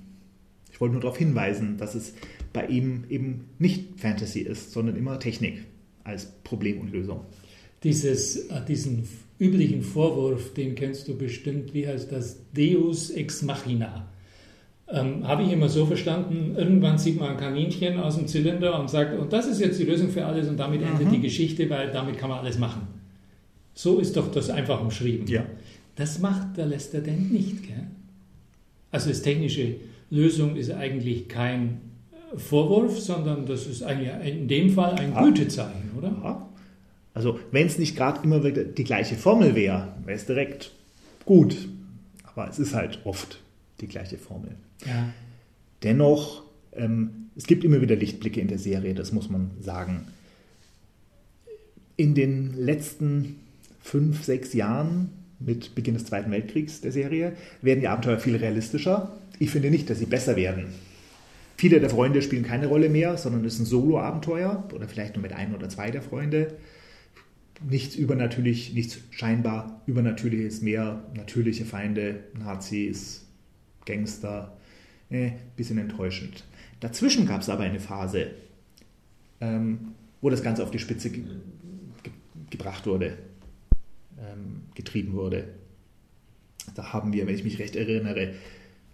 Ich 0.70 0.80
wollte 0.80 0.92
nur 0.92 1.02
darauf 1.02 1.18
hinweisen, 1.18 1.76
dass 1.76 1.96
es 1.96 2.14
bei 2.52 2.66
ihm 2.66 3.04
eben 3.08 3.46
nicht 3.58 4.00
Fantasy 4.00 4.40
ist, 4.40 4.72
sondern 4.72 4.96
immer 4.96 5.18
Technik 5.18 5.64
als 6.04 6.26
Problem 6.44 6.80
und 6.80 6.92
Lösung. 6.92 7.22
Dieses, 7.82 8.46
äh, 8.48 8.64
diesen 8.66 9.08
üblichen 9.38 9.82
Vorwurf, 9.82 10.54
den 10.54 10.74
kennst 10.74 11.08
du 11.08 11.16
bestimmt, 11.16 11.74
wie 11.74 11.86
heißt 11.86 12.12
das? 12.12 12.38
Deus 12.52 13.10
ex 13.10 13.42
machina. 13.42 14.08
Ähm, 14.90 15.26
Habe 15.26 15.42
ich 15.42 15.52
immer 15.52 15.68
so 15.68 15.86
verstanden, 15.86 16.54
irgendwann 16.56 16.98
sieht 16.98 17.18
man 17.18 17.30
ein 17.30 17.36
Kaninchen 17.36 18.00
aus 18.00 18.16
dem 18.16 18.26
Zylinder 18.26 18.78
und 18.80 18.88
sagt, 18.88 19.18
und 19.18 19.32
das 19.32 19.46
ist 19.46 19.60
jetzt 19.60 19.78
die 19.78 19.84
Lösung 19.84 20.08
für 20.08 20.24
alles 20.24 20.48
und 20.48 20.56
damit 20.56 20.82
endet 20.82 21.08
mhm. 21.08 21.10
die 21.10 21.20
Geschichte, 21.20 21.68
weil 21.68 21.90
damit 21.90 22.18
kann 22.18 22.30
man 22.30 22.38
alles 22.38 22.58
machen. 22.58 22.97
So 23.78 24.00
ist 24.00 24.16
doch 24.16 24.32
das 24.32 24.50
einfach 24.50 24.80
umschrieben. 24.80 25.28
Ja. 25.28 25.46
Das 25.94 26.18
macht 26.18 26.56
der 26.56 26.66
Lester 26.66 27.00
Dent 27.00 27.32
nicht. 27.32 27.62
Gell? 27.62 27.86
Also 28.90 29.08
das 29.08 29.22
technische 29.22 29.76
Lösung 30.10 30.56
ist 30.56 30.72
eigentlich 30.72 31.28
kein 31.28 31.80
Vorwurf, 32.36 32.98
sondern 32.98 33.46
das 33.46 33.68
ist 33.68 33.84
eigentlich 33.84 34.10
in 34.26 34.48
dem 34.48 34.70
Fall 34.70 34.94
ein 34.96 35.12
ja. 35.12 35.22
Gütezeichen, 35.22 35.92
oder? 35.96 36.08
Ja. 36.08 36.48
Also 37.14 37.38
wenn 37.52 37.68
es 37.68 37.78
nicht 37.78 37.94
gerade 37.94 38.20
immer 38.24 38.40
die 38.40 38.82
gleiche 38.82 39.14
Formel 39.14 39.54
wäre, 39.54 39.94
wäre 40.04 40.16
es 40.16 40.26
direkt 40.26 40.72
gut. 41.24 41.68
Aber 42.24 42.50
es 42.50 42.58
ist 42.58 42.74
halt 42.74 42.98
oft 43.04 43.38
die 43.80 43.86
gleiche 43.86 44.18
Formel. 44.18 44.56
Ja. 44.86 45.10
Dennoch, 45.84 46.42
ähm, 46.72 47.28
es 47.36 47.46
gibt 47.46 47.62
immer 47.62 47.80
wieder 47.80 47.94
Lichtblicke 47.94 48.40
in 48.40 48.48
der 48.48 48.58
Serie, 48.58 48.94
das 48.94 49.12
muss 49.12 49.30
man 49.30 49.52
sagen. 49.60 50.08
In 51.96 52.16
den 52.16 52.54
letzten 52.54 53.36
fünf, 53.88 54.24
sechs 54.24 54.52
Jahren 54.52 55.10
mit 55.38 55.74
Beginn 55.74 55.94
des 55.94 56.04
Zweiten 56.04 56.30
Weltkriegs 56.30 56.80
der 56.80 56.92
Serie 56.92 57.32
werden 57.62 57.80
die 57.80 57.88
Abenteuer 57.88 58.18
viel 58.18 58.36
realistischer. 58.36 59.16
Ich 59.38 59.50
finde 59.50 59.70
nicht, 59.70 59.88
dass 59.88 59.98
sie 59.98 60.06
besser 60.06 60.36
werden. 60.36 60.66
Viele 61.56 61.80
der 61.80 61.90
Freunde 61.90 62.22
spielen 62.22 62.44
keine 62.44 62.66
Rolle 62.66 62.88
mehr, 62.88 63.16
sondern 63.16 63.44
es 63.44 63.54
ist 63.54 63.60
ein 63.60 63.66
Solo-Abenteuer 63.66 64.68
oder 64.74 64.86
vielleicht 64.88 65.14
nur 65.14 65.22
mit 65.22 65.32
ein 65.32 65.54
oder 65.54 65.68
zwei 65.68 65.90
der 65.90 66.02
Freunde. 66.02 66.54
Nichts 67.68 67.96
übernatürlich, 67.96 68.74
nichts 68.74 68.98
scheinbar 69.10 69.82
übernatürliches 69.86 70.60
mehr, 70.60 71.02
natürliche 71.14 71.64
Feinde, 71.64 72.20
Nazis, 72.38 73.26
Gangster. 73.86 74.56
Äh, 75.10 75.30
bisschen 75.56 75.78
enttäuschend. 75.78 76.44
Dazwischen 76.80 77.26
gab 77.26 77.40
es 77.40 77.48
aber 77.48 77.62
eine 77.62 77.80
Phase, 77.80 78.32
ähm, 79.40 79.94
wo 80.20 80.28
das 80.28 80.42
Ganze 80.42 80.62
auf 80.62 80.70
die 80.70 80.78
Spitze 80.78 81.08
ge 81.08 81.22
ge 82.02 82.12
gebracht 82.50 82.86
wurde, 82.86 83.16
ähm, 84.18 84.62
getrieben 84.74 85.12
wurde. 85.12 85.48
Da 86.74 86.92
haben 86.92 87.12
wir, 87.12 87.26
wenn 87.26 87.34
ich 87.34 87.44
mich 87.44 87.58
recht 87.58 87.76
erinnere, 87.76 88.34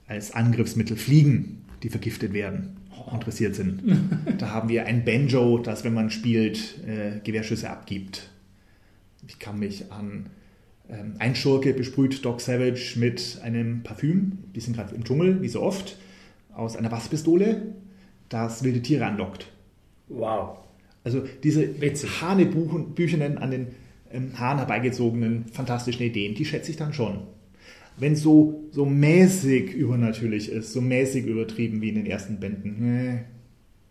als 0.06 0.32
Angriffsmittel 0.32 0.96
Fliegen, 0.96 1.64
die 1.82 1.88
vergiftet 1.88 2.32
werden, 2.32 2.76
interessiert 3.12 3.54
sind. 3.54 3.82
da 4.38 4.50
haben 4.50 4.68
wir 4.68 4.87
ein 4.87 5.04
Banjo, 5.04 5.58
das, 5.58 5.84
wenn 5.84 5.94
man 5.94 6.10
spielt, 6.10 6.78
äh, 6.87 7.20
Gewehrschüsse 7.22 7.70
abgibt. 7.70 8.30
Ich 9.26 9.38
kann 9.38 9.58
mich 9.58 9.90
an 9.90 10.26
ähm, 10.88 11.14
ein 11.18 11.34
Schurke 11.34 11.72
besprüht 11.72 12.24
Doc 12.24 12.40
Savage 12.40 12.94
mit 12.96 13.40
einem 13.42 13.82
Parfüm, 13.82 14.38
die 14.54 14.60
sind 14.60 14.76
gerade 14.76 14.94
im 14.94 15.04
Dschungel, 15.04 15.40
wie 15.42 15.48
so 15.48 15.62
oft, 15.62 15.96
aus 16.54 16.76
einer 16.76 16.92
Wasspistole, 16.92 17.62
das 18.28 18.62
wilde 18.62 18.82
Tiere 18.82 19.06
anlockt. 19.06 19.50
Wow. 20.08 20.58
Also 21.02 21.24
diese 21.42 21.68
Hanebüchenen 22.20 23.38
an 23.38 23.50
den 23.50 23.66
Haaren 24.35 24.59
herbeigezogenen 24.59 25.46
fantastischen 25.53 26.07
Ideen, 26.07 26.35
die 26.35 26.44
schätze 26.44 26.70
ich 26.70 26.77
dann 26.77 26.92
schon. 26.92 27.18
wenn 27.96 28.14
es 28.14 28.22
so, 28.22 28.64
so 28.72 28.85
mäßig 28.85 29.72
übernatürlich 29.72 30.50
ist, 30.50 30.72
so 30.72 30.81
mäßig 30.81 31.27
übertrieben 31.27 31.81
wie 31.81 31.90
in 31.90 31.94
den 31.94 32.07
ersten 32.07 32.40
Bänden, 32.40 32.77
nee, 32.81 33.20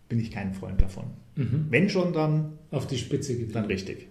bin 0.08 0.20
ich 0.20 0.30
kein 0.30 0.52
Freund 0.52 0.80
davon. 0.80 1.04
Mhm. 1.36 1.66
Wenn 1.70 1.88
schon, 1.88 2.12
dann 2.12 2.52
auf 2.70 2.86
die 2.86 2.98
Spitze 2.98 3.32
getrieben. 3.32 3.52
Dann 3.52 3.64
richtig. 3.64 4.08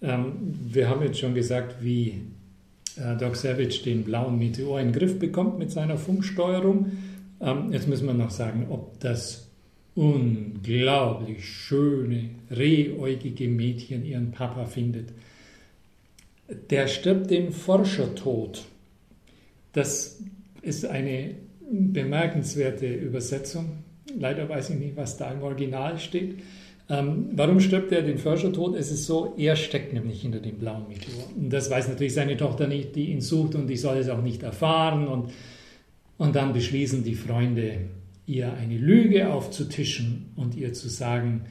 Ähm, 0.00 0.32
wir 0.70 0.88
haben 0.88 1.02
jetzt 1.02 1.18
schon 1.18 1.34
gesagt, 1.34 1.82
wie 1.82 2.20
äh, 2.96 3.16
Doc 3.16 3.36
Savage 3.36 3.82
den 3.84 4.04
blauen 4.04 4.38
Meteor 4.38 4.80
in 4.80 4.88
den 4.88 4.94
Griff 4.94 5.18
bekommt 5.18 5.58
mit 5.58 5.70
seiner 5.70 5.98
Funksteuerung. 5.98 6.92
Ähm, 7.40 7.72
jetzt 7.72 7.88
müssen 7.88 8.06
wir 8.06 8.14
noch 8.14 8.30
sagen, 8.30 8.66
ob 8.70 9.00
das 9.00 9.47
unglaublich 9.98 11.44
schöne, 11.44 12.30
rehäugige 12.52 13.48
Mädchen 13.48 14.04
ihren 14.04 14.30
Papa 14.30 14.64
findet. 14.66 15.08
Der 16.70 16.86
stirbt 16.86 17.30
den 17.32 17.50
Forschertod. 17.50 18.64
Das 19.72 20.22
ist 20.62 20.86
eine 20.86 21.34
bemerkenswerte 21.68 22.86
Übersetzung. 22.86 23.70
Leider 24.16 24.48
weiß 24.48 24.70
ich 24.70 24.78
nicht, 24.78 24.96
was 24.96 25.16
da 25.16 25.32
im 25.32 25.42
Original 25.42 25.98
steht. 25.98 26.36
Ähm, 26.88 27.30
warum 27.32 27.58
stirbt 27.58 27.90
er 27.90 28.02
den 28.02 28.18
Forschertod? 28.18 28.76
Es 28.76 28.92
ist 28.92 29.04
so, 29.04 29.34
er 29.36 29.56
steckt 29.56 29.92
nämlich 29.92 30.22
hinter 30.22 30.38
dem 30.38 30.58
blauen 30.58 30.88
Meteor. 30.88 31.28
Und 31.36 31.52
das 31.52 31.70
weiß 31.70 31.88
natürlich 31.88 32.14
seine 32.14 32.36
Tochter 32.36 32.68
nicht, 32.68 32.94
die 32.94 33.10
ihn 33.10 33.20
sucht 33.20 33.56
und 33.56 33.66
die 33.66 33.76
soll 33.76 33.98
es 33.98 34.08
auch 34.08 34.22
nicht 34.22 34.44
erfahren. 34.44 35.08
Und, 35.08 35.32
und 36.18 36.36
dann 36.36 36.52
beschließen 36.52 37.02
die 37.02 37.16
Freunde, 37.16 37.80
ihr 38.28 38.52
eine 38.52 38.76
Lüge 38.76 39.32
aufzutischen 39.32 40.32
und 40.36 40.54
ihr 40.54 40.74
zu 40.74 40.88
sagen, 40.88 41.46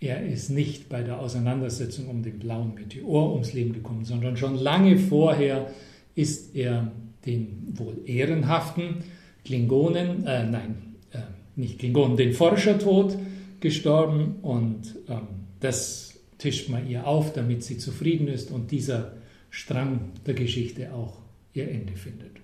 er 0.00 0.26
ist 0.26 0.50
nicht 0.50 0.88
bei 0.88 1.02
der 1.02 1.20
Auseinandersetzung 1.20 2.08
um 2.08 2.22
den 2.22 2.38
blauen 2.38 2.74
Meteor 2.74 3.32
ums 3.32 3.52
Leben 3.52 3.72
gekommen, 3.72 4.04
sondern 4.04 4.36
schon 4.36 4.58
lange 4.58 4.98
vorher 4.98 5.70
ist 6.14 6.56
er 6.56 6.90
den 7.26 7.74
wohl 7.74 8.00
ehrenhaften 8.06 9.04
Klingonen, 9.44 10.26
äh, 10.26 10.44
nein, 10.44 10.96
äh, 11.12 11.18
nicht 11.54 11.78
Klingonen, 11.78 12.16
den 12.16 12.32
Forschertod 12.32 13.16
gestorben 13.60 14.36
und 14.42 14.96
ähm, 15.08 15.28
das 15.60 16.18
tischt 16.38 16.68
man 16.68 16.88
ihr 16.88 17.06
auf, 17.06 17.32
damit 17.32 17.62
sie 17.62 17.78
zufrieden 17.78 18.26
ist 18.26 18.50
und 18.50 18.72
dieser 18.72 19.12
Strang 19.50 20.10
der 20.26 20.34
Geschichte 20.34 20.92
auch 20.92 21.18
ihr 21.52 21.70
Ende 21.70 21.92
findet. 21.92 22.40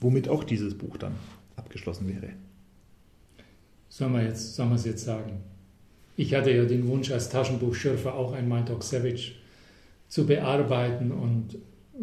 Womit 0.00 0.28
auch 0.28 0.44
dieses 0.44 0.76
Buch 0.76 0.96
dann 0.96 1.14
abgeschlossen 1.56 2.08
wäre. 2.08 2.32
Sollen 3.88 4.12
wir, 4.12 4.24
jetzt, 4.24 4.54
sollen 4.54 4.70
wir 4.70 4.76
es 4.76 4.84
jetzt 4.84 5.04
sagen? 5.04 5.40
Ich 6.16 6.34
hatte 6.34 6.50
ja 6.50 6.64
den 6.64 6.88
Wunsch, 6.88 7.10
als 7.10 7.28
Taschenbuchschürfer 7.28 8.14
auch 8.14 8.32
einmal 8.32 8.64
Doc 8.64 8.82
Savage 8.82 9.32
zu 10.08 10.26
bearbeiten 10.26 11.12
und 11.12 11.58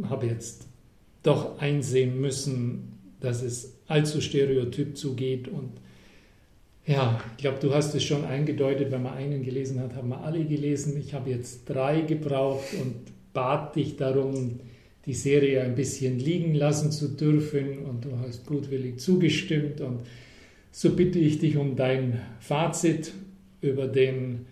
habe 0.10 0.28
jetzt 0.28 0.68
doch 1.24 1.60
einsehen 1.60 2.20
müssen, 2.20 2.94
dass 3.20 3.42
es 3.42 3.74
allzu 3.88 4.22
stereotyp 4.22 4.98
zugeht. 4.98 5.48
Und 5.48 5.72
ja, 6.86 7.20
ich 7.32 7.42
glaube, 7.42 7.60
du 7.60 7.74
hast 7.74 7.96
es 7.96 8.04
schon 8.04 8.26
eingedeutet, 8.26 8.92
wenn 8.92 9.04
man 9.04 9.14
einen 9.14 9.44
gelesen 9.44 9.80
hat, 9.80 9.96
haben 9.96 10.10
wir 10.10 10.22
alle 10.22 10.46
gelesen. 10.46 10.98
Ich 10.98 11.14
habe 11.14 11.32
jetzt 11.32 11.68
drei 11.68 12.02
gebraucht 12.02 12.74
und 12.82 12.96
bat 13.34 13.76
dich 13.76 13.98
darum, 13.98 14.60
die 15.06 15.14
Serie 15.14 15.62
ein 15.62 15.76
bisschen 15.76 16.20
liegen 16.20 16.56
lassen 16.56 16.92
zu 16.92 17.10
dürfen. 17.10 17.80
Und 17.80 18.06
du 18.06 18.10
hast 18.26 18.46
gutwillig 18.46 19.00
zugestimmt. 19.00 19.82
Und 19.82 20.02
so 20.72 20.96
bitte 20.96 21.20
ich 21.20 21.40
dich 21.40 21.58
um 21.58 21.76
dein 21.76 22.22
Fazit 22.40 23.14
über 23.62 23.88
den 23.88 24.46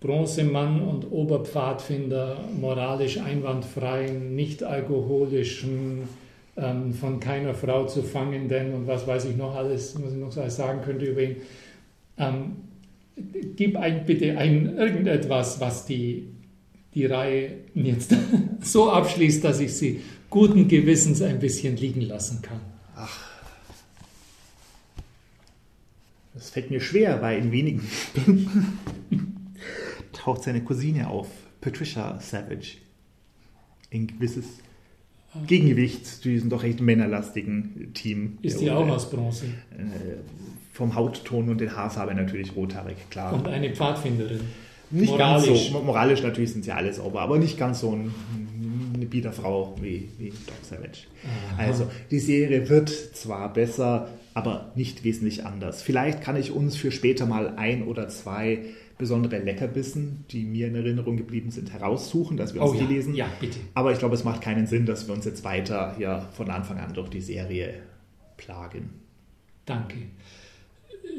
Bronzemann 0.00 0.80
und 0.80 1.10
Oberpfadfinder, 1.10 2.38
moralisch 2.60 3.18
einwandfreien, 3.18 4.36
nicht 4.36 4.62
alkoholischen, 4.62 6.02
ähm, 6.56 6.92
von 6.92 7.18
keiner 7.20 7.54
Frau 7.54 7.86
zu 7.86 8.02
fangen, 8.02 8.48
denn 8.48 8.74
und 8.74 8.86
was 8.86 9.06
weiß 9.06 9.24
ich 9.26 9.36
noch 9.36 9.54
alles, 9.54 10.00
was 10.02 10.12
ich 10.12 10.18
noch 10.18 10.36
alles 10.36 10.56
sagen 10.56 10.82
könnte 10.82 11.06
über 11.06 11.22
ihn. 11.22 11.36
Ähm, 12.16 12.56
gib 13.56 13.76
ein, 13.76 14.06
bitte 14.06 14.36
ein 14.38 14.76
irgendetwas, 14.76 15.60
was 15.60 15.86
die, 15.86 16.28
die 16.94 17.06
Reihe 17.06 17.56
jetzt 17.74 18.14
so 18.62 18.90
abschließt, 18.90 19.44
dass 19.44 19.60
ich 19.60 19.74
sie 19.74 20.00
guten 20.30 20.68
Gewissens 20.68 21.22
ein 21.22 21.38
bisschen 21.38 21.76
liegen 21.76 22.02
lassen 22.02 22.42
kann. 22.42 22.60
Ach. 22.96 23.26
Das 26.34 26.50
fällt 26.50 26.70
mir 26.70 26.80
schwer, 26.80 27.20
weil 27.20 27.38
in 27.40 27.50
wenigen 27.50 27.88
Bänden 28.14 28.78
taucht 30.12 30.44
seine 30.44 30.62
Cousine 30.62 31.08
auf, 31.08 31.28
Patricia 31.60 32.20
Savage. 32.20 32.76
Ein 33.92 34.06
gewisses 34.06 34.44
Gegengewicht 35.46 36.06
zu 36.06 36.28
diesem 36.28 36.50
doch 36.50 36.62
recht 36.62 36.80
männerlastigen 36.80 37.92
Team. 37.94 38.38
Ist 38.42 38.60
die 38.60 38.70
auch 38.70 38.86
aus 38.88 39.10
Bronze? 39.10 39.46
Äh, 39.46 40.18
vom 40.72 40.94
Hautton 40.94 41.48
und 41.48 41.60
den 41.60 41.74
Haarfarbe 41.74 42.14
natürlich 42.14 42.54
rothaarig, 42.54 42.96
klar. 43.10 43.32
Und 43.32 43.48
eine 43.48 43.74
Pfadfinderin. 43.74 44.40
Nicht 44.90 45.10
moralisch. 45.10 45.46
ganz 45.46 45.68
so, 45.70 45.80
moralisch 45.80 46.22
natürlich 46.22 46.52
sind 46.52 46.64
sie 46.64 46.72
alle 46.72 46.92
sauber, 46.92 47.20
aber 47.20 47.38
nicht 47.38 47.58
ganz 47.58 47.80
so 47.80 47.92
ein, 47.92 48.12
eine 48.94 49.06
Biederfrau 49.06 49.76
wie, 49.80 50.08
wie 50.18 50.30
Doc 50.30 50.56
Savage. 50.62 51.06
Aha. 51.24 51.62
Also 51.68 51.90
die 52.10 52.18
Serie 52.18 52.68
wird 52.68 52.88
zwar 52.88 53.52
besser, 53.52 54.08
aber 54.34 54.72
nicht 54.74 55.04
wesentlich 55.04 55.44
anders. 55.44 55.82
Vielleicht 55.82 56.22
kann 56.22 56.36
ich 56.36 56.52
uns 56.52 56.76
für 56.76 56.90
später 56.90 57.26
mal 57.26 57.54
ein 57.56 57.84
oder 57.84 58.08
zwei 58.08 58.60
besondere 58.98 59.38
Leckerbissen, 59.38 60.24
die 60.30 60.44
mir 60.44 60.66
in 60.66 60.74
Erinnerung 60.74 61.16
geblieben 61.16 61.50
sind, 61.50 61.72
heraussuchen, 61.72 62.36
dass 62.36 62.52
wir 62.54 62.62
uns 62.62 62.72
oh, 62.72 62.74
die 62.74 62.92
lesen. 62.92 63.14
Ja, 63.14 63.28
bitte. 63.40 63.58
Aber 63.74 63.92
ich 63.92 63.98
glaube, 63.98 64.14
es 64.14 64.24
macht 64.24 64.42
keinen 64.42 64.66
Sinn, 64.66 64.86
dass 64.86 65.06
wir 65.06 65.14
uns 65.14 65.24
jetzt 65.24 65.44
weiter 65.44 65.94
hier 65.96 66.28
von 66.32 66.50
Anfang 66.50 66.78
an 66.78 66.92
durch 66.94 67.08
die 67.08 67.20
Serie 67.20 67.74
plagen. 68.36 68.90
Danke. 69.64 69.96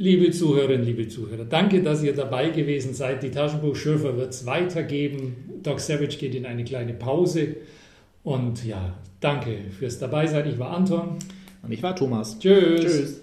Liebe 0.02 0.32
Zuhörerinnen, 0.32 0.86
liebe 0.86 1.10
Zuhörer, 1.10 1.44
danke, 1.44 1.84
dass 1.84 2.02
ihr 2.02 2.14
dabei 2.14 2.52
gewesen 2.52 2.94
seid. 2.94 3.22
Die 3.22 3.32
Taschenbuchschürfer 3.32 4.16
wird 4.16 4.30
es 4.30 4.46
weitergeben. 4.46 5.60
Doc 5.62 5.82
Savage 5.82 6.16
geht 6.18 6.34
in 6.36 6.46
eine 6.46 6.64
kleine 6.64 6.94
Pause. 6.94 7.58
Und 8.24 8.66
ja, 8.66 8.98
danke 9.20 9.58
fürs 9.78 10.00
Dabeisein. 10.00 10.48
Ich 10.48 10.58
war 10.58 10.72
Anton. 10.72 11.18
Und 11.62 11.72
ich 11.74 11.84
war 11.84 11.98
Thomas. 11.98 12.40
Tschüss. 12.40 12.82
Tschüss. 12.82 13.22